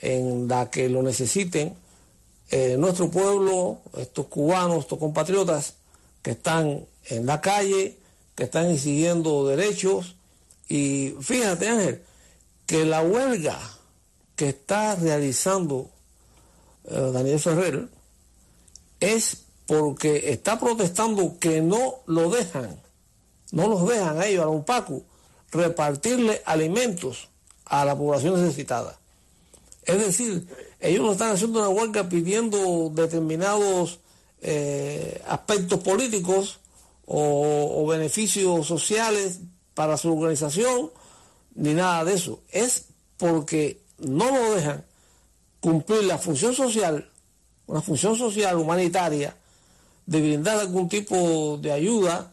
en 0.00 0.48
la 0.48 0.70
que 0.70 0.88
lo 0.88 1.02
necesiten 1.02 1.74
eh, 2.50 2.76
nuestro 2.78 3.10
pueblo, 3.10 3.78
estos 3.96 4.26
cubanos, 4.26 4.80
estos 4.80 4.98
compatriotas 4.98 5.74
que 6.22 6.32
están 6.32 6.84
en 7.06 7.26
la 7.26 7.40
calle, 7.40 7.96
que 8.34 8.44
están 8.44 8.70
exigiendo 8.70 9.46
derechos. 9.46 10.16
Y 10.68 11.14
fíjate 11.20 11.68
Ángel, 11.68 12.02
que 12.66 12.84
la 12.84 13.02
huelga 13.02 13.58
que 14.36 14.50
está 14.50 14.94
realizando 14.94 15.90
eh, 16.84 17.10
Daniel 17.12 17.40
Ferrer 17.40 17.88
es 19.00 19.44
porque 19.66 20.30
está 20.32 20.58
protestando 20.58 21.38
que 21.38 21.60
no 21.60 21.96
lo 22.06 22.30
dejan, 22.30 22.80
no 23.52 23.68
los 23.68 23.86
dejan 23.88 24.18
a 24.18 24.26
ellos, 24.26 24.42
a 24.42 24.46
los 24.46 24.64
Paco, 24.64 25.02
repartirle 25.50 26.42
alimentos 26.44 27.28
a 27.64 27.84
la 27.84 27.96
población 27.96 28.40
necesitada. 28.40 28.98
Es 29.84 29.98
decir, 29.98 30.46
ellos 30.80 31.04
no 31.04 31.12
están 31.12 31.32
haciendo 31.32 31.60
una 31.60 31.68
huelga 31.68 32.08
pidiendo 32.08 32.90
determinados 32.94 34.00
eh, 34.40 35.22
aspectos 35.26 35.80
políticos 35.80 36.60
o, 37.06 37.86
beneficios 37.86 38.66
sociales 38.66 39.40
para 39.78 39.96
su 39.96 40.12
organización, 40.12 40.90
ni 41.54 41.72
nada 41.72 42.04
de 42.04 42.14
eso. 42.14 42.40
Es 42.50 42.86
porque 43.16 43.80
no 43.98 44.28
lo 44.28 44.56
dejan 44.56 44.84
cumplir 45.60 46.02
la 46.02 46.18
función 46.18 46.52
social, 46.52 47.08
una 47.68 47.80
función 47.80 48.16
social 48.16 48.56
humanitaria, 48.56 49.36
de 50.04 50.20
brindar 50.20 50.58
algún 50.58 50.88
tipo 50.88 51.58
de 51.62 51.70
ayuda 51.70 52.32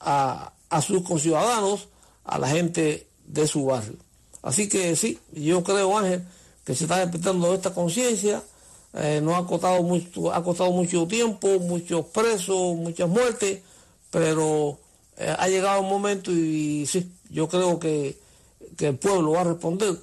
a, 0.00 0.54
a 0.70 0.80
sus 0.80 1.02
conciudadanos, 1.02 1.88
a 2.24 2.38
la 2.38 2.48
gente 2.48 3.06
de 3.26 3.46
su 3.46 3.66
barrio. 3.66 3.98
Así 4.40 4.66
que 4.66 4.96
sí, 4.96 5.18
yo 5.32 5.62
creo, 5.62 5.98
Ángel, 5.98 6.24
que 6.64 6.74
se 6.74 6.84
está 6.84 7.00
despertando 7.00 7.52
esta 7.52 7.74
conciencia. 7.74 8.42
Eh, 8.94 9.22
ha 9.34 9.46
costado 9.46 9.82
mucho, 9.82 10.32
ha 10.32 10.42
costado 10.42 10.70
mucho 10.72 11.06
tiempo, 11.06 11.46
muchos 11.60 12.06
presos, 12.06 12.74
muchas 12.74 13.06
muertes, 13.06 13.60
pero 14.10 14.78
eh, 15.16 15.34
ha 15.38 15.48
llegado 15.48 15.80
un 15.80 15.88
momento 15.88 16.30
y, 16.30 16.86
sí, 16.86 17.12
yo 17.30 17.48
creo 17.48 17.78
que, 17.78 18.18
que 18.76 18.88
el 18.88 18.98
pueblo 18.98 19.32
va 19.32 19.40
a 19.42 19.44
responder 19.44 19.96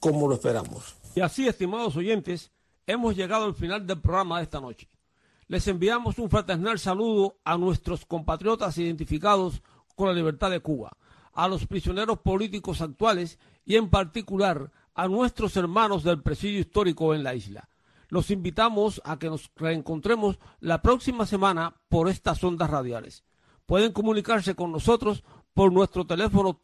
como 0.00 0.28
lo 0.28 0.34
esperamos. 0.34 0.94
Y 1.14 1.20
así, 1.20 1.46
estimados 1.46 1.96
oyentes, 1.96 2.50
hemos 2.86 3.16
llegado 3.16 3.44
al 3.44 3.54
final 3.54 3.86
del 3.86 4.00
programa 4.00 4.38
de 4.38 4.44
esta 4.44 4.60
noche. 4.60 4.88
Les 5.46 5.66
enviamos 5.66 6.18
un 6.18 6.30
fraternal 6.30 6.78
saludo 6.78 7.38
a 7.44 7.56
nuestros 7.56 8.04
compatriotas 8.04 8.76
identificados 8.78 9.62
con 9.96 10.08
la 10.08 10.14
libertad 10.14 10.50
de 10.50 10.60
Cuba, 10.60 10.92
a 11.32 11.48
los 11.48 11.66
prisioneros 11.66 12.18
políticos 12.18 12.80
actuales 12.80 13.38
y 13.64 13.76
en 13.76 13.90
particular 13.90 14.70
a 14.94 15.08
nuestros 15.08 15.56
hermanos 15.56 16.02
del 16.02 16.22
presidio 16.22 16.60
histórico 16.60 17.14
en 17.14 17.22
la 17.22 17.34
isla. 17.34 17.68
Los 18.08 18.30
invitamos 18.30 19.00
a 19.04 19.18
que 19.18 19.28
nos 19.28 19.50
reencontremos 19.56 20.38
la 20.60 20.82
próxima 20.82 21.26
semana 21.26 21.76
por 21.88 22.08
estas 22.08 22.42
ondas 22.42 22.70
radiales. 22.70 23.24
Pueden 23.68 23.92
comunicarse 23.92 24.54
con 24.54 24.72
nosotros 24.72 25.22
por 25.52 25.70
nuestro 25.70 26.06
teléfono 26.06 26.58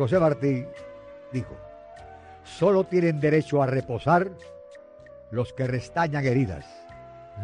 José 0.00 0.18
Martí 0.18 0.66
dijo, 1.30 1.54
solo 2.42 2.84
tienen 2.84 3.20
derecho 3.20 3.62
a 3.62 3.66
reposar 3.66 4.30
los 5.30 5.52
que 5.52 5.66
restañan 5.66 6.24
heridas, 6.24 6.64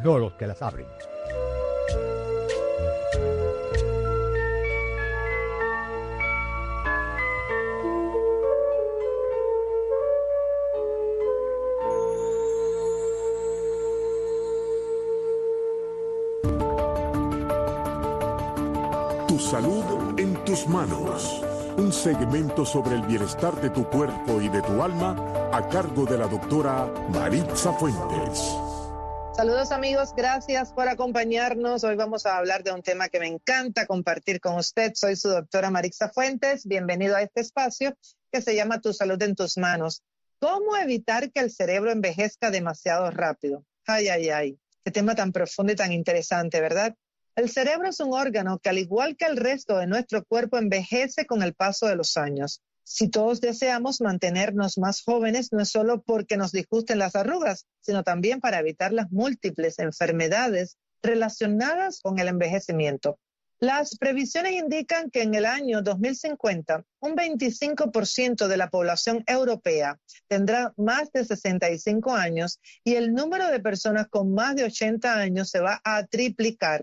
no 0.03 0.16
los 0.16 0.33
que 0.37 0.47
las 0.47 0.62
abren. 0.62 0.87
Tu 19.29 19.38
salud 19.38 20.19
en 20.19 20.35
tus 20.47 20.66
manos. 20.69 21.46
Un 21.79 21.93
segmento 21.93 22.65
sobre 22.65 22.95
el 22.95 23.03
bienestar 23.03 23.55
de 23.61 23.69
tu 23.69 23.87
cuerpo 23.91 24.41
y 24.41 24.49
de 24.49 24.62
tu 24.62 24.83
alma 24.83 25.51
a 25.53 25.69
cargo 25.69 26.07
de 26.07 26.17
la 26.17 26.27
doctora 26.27 26.87
Maritza 27.11 27.71
Fuentes. 27.75 28.57
Saludos 29.37 29.71
amigos, 29.73 30.15
gracias 30.17 30.73
por 30.73 30.89
acompañarnos. 30.89 31.85
Hoy 31.85 31.95
vamos 31.95 32.25
a 32.25 32.39
hablar 32.39 32.65
de 32.65 32.73
un 32.73 32.81
tema 32.81 33.11
que 33.11 33.21
me 33.21 33.27
encanta 33.27 33.87
compartir 33.87 34.41
con 34.41 34.57
usted. 34.57 34.93
Soy 34.95 35.17
su 35.17 35.29
doctora 35.29 35.71
Maritza 35.71 36.09
Fuentes. 36.09 36.67
Bienvenido 36.67 37.15
a 37.15 37.21
este 37.21 37.43
espacio 37.43 37.95
que 38.33 38.41
se 38.41 38.57
llama 38.57 38.81
Tu 38.81 38.95
salud 38.95 39.21
en 39.23 39.35
tus 39.35 39.59
manos. 39.59 40.03
¿Cómo 40.39 40.79
evitar 40.79 41.31
que 41.31 41.41
el 41.41 41.51
cerebro 41.51 41.93
envejezca 41.93 42.51
demasiado 42.51 43.11
rápido? 43.11 43.67
Ay, 43.87 44.09
ay, 44.09 44.31
ay. 44.31 44.59
Qué 44.83 44.91
tema 44.93 45.15
tan 45.15 45.31
profundo 45.31 45.75
y 45.75 45.77
tan 45.77 45.93
interesante, 45.93 46.59
¿verdad? 46.59 46.95
El 47.37 47.51
cerebro 47.51 47.90
es 47.90 48.01
un 48.01 48.14
órgano 48.14 48.59
que 48.61 48.70
al 48.70 48.79
igual 48.79 49.14
que 49.14 49.27
el 49.27 49.37
resto 49.37 49.77
de 49.77 49.87
nuestro 49.87 50.25
cuerpo 50.25 50.57
envejece 50.57 51.27
con 51.27 51.42
el 51.42 51.53
paso 51.53 51.87
de 51.87 51.94
los 51.94 52.16
años. 52.16 52.62
Si 52.83 53.11
todos 53.11 53.42
deseamos 53.42 54.01
mantenernos 54.01 54.79
más 54.79 55.03
jóvenes, 55.03 55.53
no 55.53 55.61
es 55.61 55.68
solo 55.68 56.01
porque 56.01 56.38
nos 56.38 56.51
disgusten 56.51 56.99
las 56.99 57.14
arrugas, 57.14 57.66
sino 57.83 58.05
también 58.05 58.40
para 58.40 58.59
evitar 58.59 58.94
las 58.94 59.11
múltiples 59.11 59.79
enfermedades 59.81 60.79
relacionadas 61.03 62.01
con 62.01 62.18
el 62.18 62.29
envejecimiento. 62.29 63.18
Las 63.59 63.99
previsiones 63.99 64.53
indican 64.53 65.11
que 65.11 65.20
en 65.20 65.35
el 65.35 65.44
año 65.44 65.83
2050, 65.83 66.85
un 67.01 67.16
25% 67.16 68.49
de 68.49 68.57
la 68.57 68.70
población 68.70 69.25
europea 69.27 69.99
tendrá 70.27 70.72
más 70.79 71.12
de 71.12 71.22
65 71.22 72.14
años 72.14 72.61
y 72.83 72.94
el 72.94 73.12
número 73.12 73.49
de 73.49 73.61
personas 73.61 74.09
con 74.09 74.33
más 74.33 74.57
de 74.57 74.64
80 74.64 75.18
años 75.18 75.51
se 75.51 75.61
va 75.61 75.83
a 75.85 76.07
triplicar. 76.07 76.83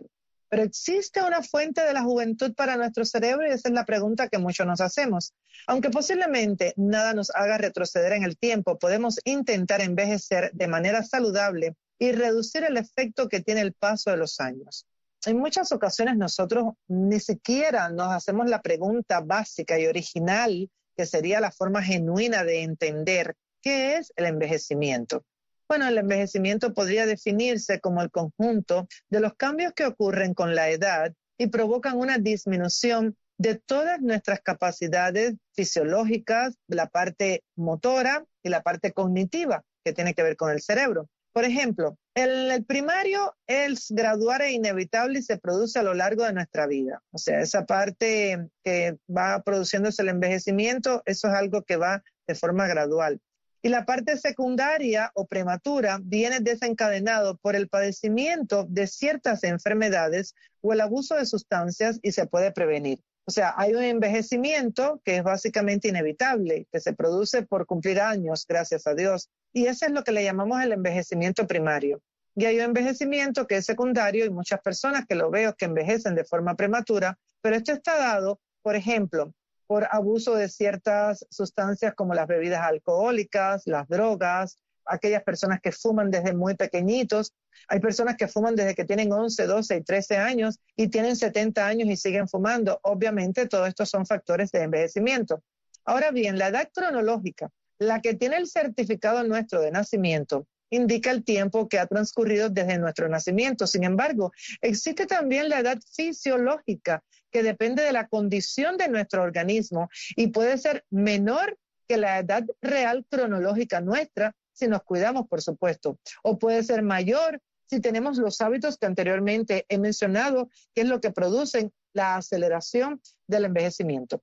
Pero 0.54 0.66
¿existe 0.66 1.20
una 1.24 1.42
fuente 1.42 1.84
de 1.84 1.96
la 1.96 2.04
juventud 2.04 2.54
para 2.54 2.78
nuestro 2.78 3.06
cerebro? 3.06 3.48
Y 3.48 3.50
esa 3.50 3.70
es 3.70 3.74
la 3.74 3.86
pregunta 3.86 4.30
que 4.30 4.38
muchos 4.38 4.68
nos 4.68 4.82
hacemos. 4.82 5.34
Aunque 5.66 5.90
posiblemente 5.90 6.76
nada 6.78 7.16
nos 7.16 7.32
haga 7.32 7.58
retroceder 7.58 8.14
en 8.14 8.24
el 8.24 8.38
tiempo, 8.38 8.78
podemos 8.78 9.20
intentar 9.24 9.82
envejecer 9.82 10.52
de 10.54 10.68
manera 10.68 11.02
saludable 11.02 11.76
y 11.98 12.12
reducir 12.12 12.66
el 12.66 12.78
efecto 12.78 13.30
que 13.30 13.42
tiene 13.42 13.62
el 13.62 13.74
paso 13.74 14.12
de 14.12 14.18
los 14.18 14.40
años. 14.40 14.86
En 15.26 15.40
muchas 15.40 15.72
ocasiones 15.72 16.18
nosotros 16.18 16.74
ni 16.88 17.20
siquiera 17.20 17.90
nos 17.90 18.14
hacemos 18.14 18.48
la 18.48 18.62
pregunta 18.62 19.22
básica 19.22 19.80
y 19.80 19.88
original, 19.88 20.70
que 20.96 21.08
sería 21.08 21.40
la 21.40 21.50
forma 21.50 21.82
genuina 21.82 22.44
de 22.44 22.62
entender 22.62 23.36
qué 23.60 23.96
es 23.96 24.14
el 24.18 24.28
envejecimiento. 24.28 25.26
Bueno, 25.68 25.88
el 25.88 25.98
envejecimiento 25.98 26.74
podría 26.74 27.06
definirse 27.06 27.80
como 27.80 28.02
el 28.02 28.12
conjunto 28.12 28.88
de 29.10 29.20
los 29.20 29.34
cambios 29.36 29.74
que 29.74 29.86
ocurren 29.86 30.34
con 30.34 30.56
la 30.56 30.70
edad 30.70 31.14
y 31.38 31.48
provocan 31.48 31.98
una 31.98 32.18
disminución 32.18 33.16
de 33.38 33.56
todas 33.56 34.00
nuestras 34.02 34.42
capacidades 34.42 35.36
fisiológicas, 35.56 36.56
la 36.68 36.88
parte 36.88 37.44
motora 37.56 38.26
y 38.44 38.50
la 38.50 38.62
parte 38.62 38.92
cognitiva 38.92 39.64
que 39.84 39.94
tiene 39.94 40.14
que 40.14 40.24
ver 40.24 40.38
con 40.38 40.52
el 40.52 40.62
cerebro. 40.62 41.10
Por 41.34 41.46
ejemplo, 41.46 41.98
el, 42.14 42.52
el 42.52 42.64
primario 42.64 43.36
es 43.48 43.88
graduar 43.90 44.44
e 44.44 44.52
inevitable 44.52 45.20
y 45.20 45.24
se 45.24 45.40
produce 45.40 45.80
a 45.80 45.84
lo 45.84 45.96
largo 45.96 46.24
de 46.24 46.34
nuestra 46.34 46.68
vida. 46.68 47.02
O 47.12 47.18
sea, 47.18 47.42
esa 47.42 47.66
parte 47.66 48.50
que 48.64 48.98
va 49.10 49.42
produciéndose 49.42 50.04
el 50.04 50.10
envejecimiento, 50.10 51.02
eso 51.06 51.28
es 51.28 51.34
algo 51.34 51.64
que 51.64 51.78
va 51.78 52.04
de 52.28 52.36
forma 52.36 52.68
gradual. 52.68 53.20
Y 53.66 53.70
la 53.70 53.86
parte 53.86 54.18
secundaria 54.18 55.10
o 55.16 55.26
prematura 55.26 55.98
viene 56.04 56.42
desencadenado 56.42 57.38
por 57.38 57.56
el 57.56 57.70
padecimiento 57.70 58.66
de 58.68 58.88
ciertas 58.88 59.46
enfermedades 59.46 60.36
o 60.60 60.74
el 60.74 60.82
abuso 60.82 61.16
de 61.16 61.26
sustancias 61.26 61.98
y 62.02 62.12
se 62.12 62.28
puede 62.28 62.52
prevenir. 62.52 63.00
O 63.26 63.32
sea, 63.32 63.54
hay 63.56 63.74
un 63.74 63.84
envejecimiento 63.84 65.02
que 65.06 65.16
es 65.16 65.24
básicamente 65.24 65.88
inevitable, 65.88 66.68
que 66.74 66.82
se 66.82 66.92
produce 66.92 67.44
por 67.44 67.66
cumplir 67.66 68.02
años, 68.02 68.46
gracias 68.46 68.86
a 68.86 68.96
Dios. 68.96 69.30
Y 69.54 69.68
eso 69.68 69.86
es 69.86 69.94
lo 69.94 70.04
que 70.04 70.12
le 70.12 70.26
llamamos 70.26 70.62
el 70.62 70.74
envejecimiento 70.74 71.48
primario. 71.48 72.02
Y 72.36 72.44
hay 72.44 72.58
un 72.58 72.66
envejecimiento 72.66 73.48
que 73.48 73.56
es 73.56 73.66
secundario 73.66 74.26
y 74.26 74.30
muchas 74.30 74.60
personas 74.60 75.06
que 75.08 75.16
lo 75.16 75.32
veo 75.32 75.56
que 75.56 75.66
envejecen 75.66 76.16
de 76.16 76.26
forma 76.26 76.56
prematura, 76.56 77.18
pero 77.42 77.56
esto 77.56 77.72
está 77.72 77.98
dado, 77.98 78.42
por 78.62 78.76
ejemplo, 78.76 79.34
por 79.74 79.88
abuso 79.90 80.36
de 80.36 80.50
ciertas 80.50 81.26
sustancias 81.32 81.96
como 81.96 82.14
las 82.14 82.28
bebidas 82.28 82.62
alcohólicas, 82.62 83.64
las 83.66 83.88
drogas, 83.88 84.60
aquellas 84.86 85.24
personas 85.24 85.62
que 85.62 85.72
fuman 85.72 86.12
desde 86.12 86.36
muy 86.36 86.54
pequeñitos. 86.54 87.34
Hay 87.70 87.80
personas 87.80 88.16
que 88.16 88.28
fuman 88.28 88.56
desde 88.56 88.76
que 88.76 88.86
tienen 88.86 89.12
11, 89.12 89.48
12 89.48 89.78
y 89.78 89.82
13 89.82 90.18
años 90.18 90.60
y 90.76 90.90
tienen 90.90 91.16
70 91.16 91.66
años 91.66 91.90
y 91.90 91.98
siguen 91.98 92.28
fumando. 92.28 92.80
Obviamente, 92.84 93.48
todo 93.48 93.66
esto 93.66 93.84
son 93.88 94.06
factores 94.06 94.52
de 94.52 94.62
envejecimiento. 94.62 95.42
Ahora 95.86 96.12
bien, 96.12 96.38
la 96.38 96.50
edad 96.50 96.70
cronológica, 96.72 97.50
la 97.80 98.00
que 98.00 98.14
tiene 98.14 98.38
el 98.38 98.46
certificado 98.46 99.24
nuestro 99.24 99.60
de 99.60 99.72
nacimiento, 99.72 100.46
indica 100.70 101.10
el 101.10 101.24
tiempo 101.24 101.68
que 101.68 101.80
ha 101.80 101.88
transcurrido 101.88 102.52
desde 102.52 102.78
nuestro 102.78 103.10
nacimiento. 103.10 103.66
Sin 103.66 103.84
embargo, 103.84 104.34
existe 104.62 105.08
también 105.08 105.50
la 105.50 105.62
edad 105.62 105.80
fisiológica, 105.96 107.04
que 107.34 107.44
depende 107.44 107.84
de 107.84 107.92
la 107.92 108.08
condición 108.08 108.78
de 108.78 108.88
nuestro 108.88 109.24
organismo 109.24 109.90
y 110.16 110.28
puede 110.28 110.58
ser 110.60 110.86
menor 110.92 111.58
que 111.88 111.98
la 111.98 112.20
edad 112.20 112.46
real 112.62 113.06
cronológica 113.10 113.82
nuestra, 113.82 114.36
si 114.54 114.68
nos 114.68 114.84
cuidamos, 114.84 115.28
por 115.28 115.42
supuesto, 115.42 115.98
o 116.22 116.38
puede 116.38 116.64
ser 116.64 116.84
mayor 116.84 117.42
si 117.66 117.82
tenemos 117.82 118.18
los 118.18 118.40
hábitos 118.40 118.78
que 118.78 118.86
anteriormente 118.86 119.66
he 119.68 119.80
mencionado, 119.80 120.50
que 120.76 120.82
es 120.82 120.88
lo 120.88 121.02
que 121.02 121.12
producen 121.12 121.74
la 121.94 122.18
aceleración 122.18 123.02
del 123.28 123.46
envejecimiento. 123.46 124.22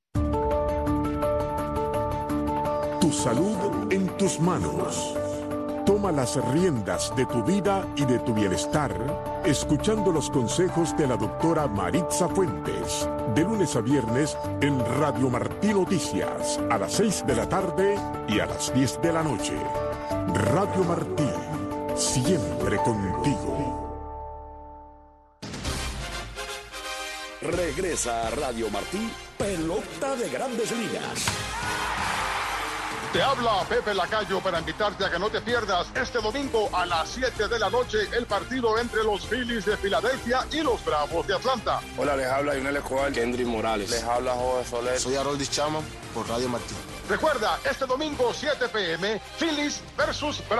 Tu 3.01 3.12
salud 3.12 3.92
en 3.92 4.07
tus 4.18 4.38
manos. 4.38 5.16
Toma 5.85 6.12
las 6.12 6.37
riendas 6.53 7.12
de 7.16 7.27
tu 7.27 7.42
vida 7.42 7.85
y 7.96 8.05
de 8.05 8.20
tu 8.20 8.33
bienestar 8.33 8.92
escuchando 9.44 10.12
los 10.12 10.31
consejos 10.31 10.96
de 10.96 11.07
la 11.07 11.16
doctora 11.16 11.66
Maritza 11.66 12.29
Fuentes 12.29 13.09
de 13.35 13.42
lunes 13.42 13.76
a 13.76 13.81
viernes 13.81 14.37
en 14.61 14.79
Radio 14.98 15.31
Martí 15.31 15.68
Noticias 15.68 16.59
a 16.70 16.79
las 16.79 16.92
6 16.94 17.24
de 17.26 17.37
la 17.37 17.48
tarde 17.48 17.96
y 18.29 18.40
a 18.40 18.46
las 18.46 18.74
10 18.74 19.03
de 19.03 19.12
la 19.12 19.22
noche. 19.22 19.55
Radio 20.35 20.85
Martí, 20.85 21.31
siempre 21.96 22.76
contigo. 22.79 23.81
Regresa 27.42 28.26
a 28.26 28.31
Radio 28.31 28.68
Martí, 28.70 29.11
pelota 29.38 30.16
de 30.16 30.29
grandes 30.29 30.70
ligas. 30.72 31.26
Te 33.12 33.20
habla 33.20 33.64
Pepe 33.68 33.92
Lacayo 33.92 34.38
para 34.38 34.61
invitarte 34.61 35.05
a 35.05 35.11
que 35.11 35.18
no 35.18 35.29
te 35.31 35.40
pierdas 35.40 35.88
este 35.96 36.20
domingo 36.20 36.70
a 36.73 36.87
las 36.87 37.09
7 37.09 37.49
de 37.49 37.59
la 37.59 37.68
noche 37.68 37.99
el 38.16 38.25
partido 38.25 38.79
entre 38.79 39.03
los 39.03 39.27
Phillies 39.27 39.64
de 39.64 39.77
Filadelfia 39.77 40.46
y 40.53 40.61
los 40.61 40.85
Bravos 40.85 41.27
de 41.27 41.35
Atlanta. 41.35 41.81
Hola, 41.99 42.14
les 42.14 42.29
habla 42.29 42.55
Yunel 42.55 42.77
Escobar. 42.77 43.11
Kendry 43.11 43.44
Morales. 43.44 43.90
Les 43.90 44.05
habla 44.05 44.35
José 44.35 44.70
Soler. 44.70 45.01
Soy 45.01 45.16
Harold 45.16 45.42
Chama 45.51 45.81
por 46.14 46.29
Radio 46.29 46.49
Martín. 46.49 46.77
Recuerda, 47.09 47.59
este 47.68 47.85
domingo 47.87 48.33
7 48.33 48.68
pm, 48.68 49.20
Phillies 49.37 49.83
versus 49.96 50.40
Bravos. 50.49 50.59